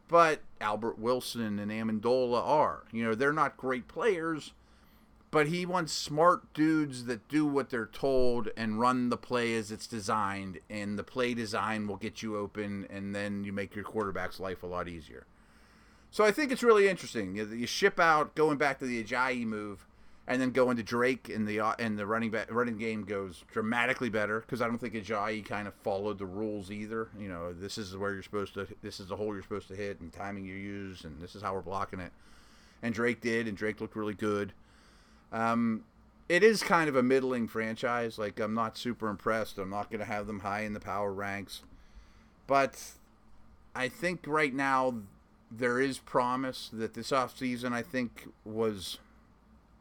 But 0.10 0.42
Albert 0.60 1.00
Wilson 1.00 1.58
and 1.58 1.72
Amendola 1.72 2.42
are. 2.46 2.84
You 2.92 3.06
know, 3.06 3.16
they're 3.16 3.34
not 3.34 3.56
great 3.56 3.88
players, 3.88 4.52
but 5.34 5.48
he 5.48 5.65
wants 5.65 5.91
smart 5.91 6.54
dudes 6.54 7.06
that 7.06 7.28
do 7.28 7.43
what 7.43 7.72
they're 7.72 7.88
told 7.88 8.50
and 8.56 8.80
run 8.80 9.10
the 9.10 9.17
play 9.17 9.56
as 9.56 9.72
it's 9.72 9.88
designed 9.88 10.60
and 10.69 10.98
the 10.98 11.04
play 11.04 11.34
design 11.34 11.88
will 11.88 11.96
get 11.96 12.22
you 12.22 12.38
open 12.38 12.86
and 12.91 13.15
then 13.15 13.43
you 13.43 13.52
make 13.52 13.74
your 13.74 13.84
quarterback's 13.84 14.39
life 14.39 14.62
a 14.62 14.67
lot 14.67 14.88
easier. 14.88 15.26
So 16.12 16.24
i 16.24 16.30
think 16.30 16.52
it's 16.52 16.62
really 16.62 16.88
interesting. 16.88 17.36
You, 17.36 17.65
ship 17.65 18.00
out 18.00 18.36
going 18.36 18.60
back 18.60 18.78
to 18.78 18.86
the 18.86 19.04
ajayi 19.04 19.43
move 19.43 19.88
and 20.28 20.39
then 20.39 20.52
go 20.52 20.69
into 20.69 20.84
drake 20.84 21.30
and 21.30 21.48
the 21.48 21.60
uh, 21.60 21.74
and 21.80 21.98
the 21.98 22.06
running 22.06 22.30
back 22.30 22.54
running 22.54 22.78
game 22.78 23.04
goes 23.04 23.43
dramatically 23.52 24.10
better 24.10 24.39
because 24.41 24.62
i 24.62 24.67
don't 24.67 24.78
think 24.78 24.93
ajayi 24.93 25.43
kind 25.43 25.67
of 25.67 25.74
followed 25.74 26.19
the 26.19 26.28
rules 26.28 26.69
either. 26.69 27.10
You 27.17 27.30
know 27.30 27.54
this 27.54 27.80
is 27.80 27.98
where 27.98 28.13
you're 28.13 28.22
supposed 28.22 28.54
to 28.54 28.67
this 28.84 29.00
is 29.00 29.08
the 29.08 29.15
hole 29.15 29.34
you're 29.34 29.41
supposed 29.41 29.69
to 29.69 29.76
hit 29.76 30.00
and 30.00 30.13
timing 30.13 30.46
you 30.46 30.54
use 30.54 31.06
and 31.06 31.19
this 31.19 31.36
is 31.36 31.41
how 31.41 31.56
we're 31.56 31.62
blocking 31.62 32.00
it. 32.00 32.12
And 32.84 32.93
drake 32.93 33.19
did 33.19 33.48
and 33.48 33.58
drake 33.58 33.82
looked 33.82 33.96
really 33.96 34.13
good 34.13 34.54
um, 35.34 35.84
it 36.30 36.43
is 36.43 36.63
kind 36.63 36.88
of 36.88 36.96
a 36.96 37.04
middling 37.04 37.48
franchise. 37.48 38.17
Like 38.17 38.39
I'm 38.39 38.54
not 38.54 38.78
super 38.78 39.10
impressed. 39.10 39.58
I'm 39.58 39.69
not 39.69 39.89
going 39.89 40.00
to 40.00 40.06
have 40.06 40.28
them 40.28 40.39
high 40.39 40.62
in 40.62 40.74
the 40.74 40.80
power 40.80 41.12
ranks, 41.12 41.63
but 42.48 42.82
I 43.76 43.89
think 43.89 44.26
right 44.28 44.54
now 44.54 44.96
there 45.52 45.80
is 45.80 46.00
promise 46.00 46.69
that 46.72 46.93
this 46.93 47.12
offseason 47.12 47.74
I 47.74 47.82
think 47.82 48.30
was 48.46 49.00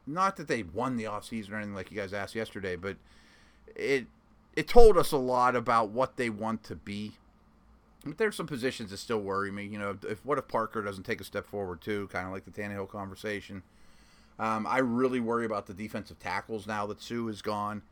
not 0.07 0.37
that 0.37 0.49
they 0.49 0.63
won 0.63 0.97
the 0.97 1.05
offseason 1.05 1.53
or 1.53 1.57
anything 1.57 1.75
like 1.75 1.91
you 1.91 1.97
guys 1.97 2.13
asked 2.13 2.35
yesterday, 2.35 2.77
but 2.77 2.97
it 3.77 4.07
it 4.55 4.69
told 4.69 4.99
us 4.99 5.13
a 5.13 5.19
lot 5.19 5.57
about 5.57 5.91
what 5.91 6.17
they 6.17 6.29
want 6.29 6.63
to 6.65 6.77
be. 6.77 7.13
But 8.05 8.19
there's 8.19 8.35
some 8.35 8.47
positions 8.49 8.91
that 8.91 8.97
still 8.97 9.21
worry 9.21 9.53
me. 9.53 9.65
You 9.65 9.79
know, 9.79 9.97
if 10.09 10.25
what 10.25 10.39
if 10.39 10.49
Parker 10.49 10.83
doesn't 10.83 11.05
take 11.05 11.21
a 11.21 11.25
step 11.25 11.47
forward 11.47 11.81
too, 11.81 12.09
kind 12.09 12.27
of 12.27 12.33
like 12.33 12.45
the 12.45 12.51
Tannehill 12.51 12.89
conversation. 12.89 13.63
Um, 14.39 14.67
I 14.67 14.79
really 14.79 15.21
worry 15.21 15.45
about 15.45 15.67
the 15.67 15.75
defensive 15.75 16.19
tackles 16.19 16.67
now 16.67 16.87
that 16.87 17.01
Suh 17.03 17.29
is 17.29 17.43
gone. 17.43 17.83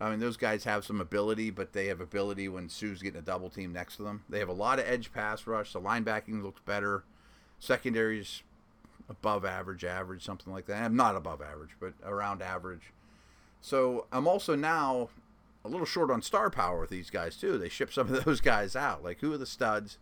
I 0.00 0.10
mean, 0.10 0.20
those 0.20 0.36
guys 0.38 0.64
have 0.64 0.84
some 0.84 1.00
ability, 1.00 1.50
but 1.50 1.72
they 1.72 1.86
have 1.88 2.00
ability 2.00 2.48
when 2.48 2.68
Suh's 2.68 3.02
getting 3.02 3.18
a 3.18 3.22
double 3.22 3.50
team 3.50 3.72
next 3.72 3.96
to 3.96 4.02
them. 4.02 4.24
They 4.28 4.38
have 4.38 4.48
a 4.48 4.54
lot 4.54 4.78
of 4.78 4.86
edge 4.86 5.12
pass 5.12 5.46
rush. 5.46 5.72
The 5.72 5.80
linebacking 5.80 6.42
looks 6.42 6.60
better. 6.64 7.04
Secondary's 7.58 8.42
above 9.10 9.44
average, 9.44 9.84
average, 9.84 10.24
something 10.24 10.52
like 10.52 10.66
that. 10.66 10.82
I'm 10.82 10.96
not 10.96 11.16
above 11.16 11.42
average, 11.42 11.76
but 11.78 11.92
around 12.02 12.40
average. 12.40 12.92
So 13.60 14.06
I'm 14.10 14.26
also 14.26 14.54
now 14.54 15.10
a 15.64 15.68
little 15.68 15.84
short 15.84 16.10
on 16.10 16.22
star 16.22 16.48
power 16.48 16.80
with 16.80 16.90
these 16.90 17.10
guys 17.10 17.36
too. 17.36 17.58
They 17.58 17.68
ship 17.68 17.92
some 17.92 18.12
of 18.12 18.24
those 18.24 18.40
guys 18.40 18.74
out. 18.74 19.04
Like 19.04 19.20
who 19.20 19.32
are 19.32 19.38
the 19.38 19.46
studs? 19.46 19.98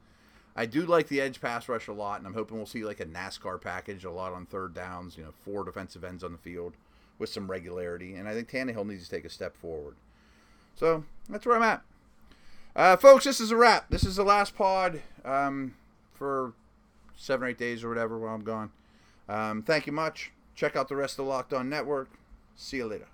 I 0.57 0.67
do 0.67 0.87
like 0.87 1.09
the 1.09 1.21
edge 1.21 1.41
pass 1.41 1.69
rush 1.69 1.87
a 1.87 1.93
lot, 1.93 2.19
and 2.19 2.27
I'm 2.27 2.35
hoping 2.35 2.57
we'll 2.57 2.67
see 2.67 2.85
like 2.85 3.01
a 3.01 3.07
NASCAR 3.07 3.61
package 3.61 4.05
a 4.05 4.11
lot 4.11 4.33
on 4.33 4.47
third 4.47 4.75
downs. 4.75 5.17
You 5.17 5.25
know, 5.25 5.33
four 5.45 5.65
defensive 5.65 6.05
ends 6.05 6.25
on 6.25 6.33
the 6.33 6.39
field 6.39 6.75
with 7.19 7.29
some 7.31 7.51
regularity, 7.51 8.15
and 8.15 8.29
I 8.29 8.35
think 8.35 8.51
Tannehill 8.51 8.87
needs 8.87 9.05
to 9.05 9.11
take 9.11 9.25
a 9.25 9.31
step 9.31 9.57
forward. 9.57 9.95
So 10.77 11.05
that's 11.29 11.47
where 11.47 11.57
I'm 11.57 11.63
at, 11.63 11.83
uh, 12.77 12.97
folks. 12.97 13.25
This 13.25 13.41
is 13.41 13.51
a 13.51 13.57
wrap. 13.57 13.91
This 13.91 14.05
is 14.05 14.17
the 14.17 14.25
last 14.25 14.55
pod 14.55 15.03
um, 15.25 15.75
for 16.15 16.53
seven 17.17 17.47
or 17.47 17.51
eight 17.51 17.59
days 17.59 17.83
or 17.83 17.89
whatever 17.89 18.19
while 18.19 18.35
I'm 18.35 18.45
gone. 18.45 18.71
Um, 19.29 19.63
thank 19.63 19.87
you 19.87 19.93
much. 19.93 20.33
Check 20.55 20.77
out 20.77 20.89
the 20.89 20.97
rest 20.97 21.19
of 21.19 21.25
the 21.25 21.31
Locked 21.31 21.53
On 21.53 21.69
Network. 21.69 22.09
See 22.57 22.79
you 22.79 22.87
later. 22.87 23.09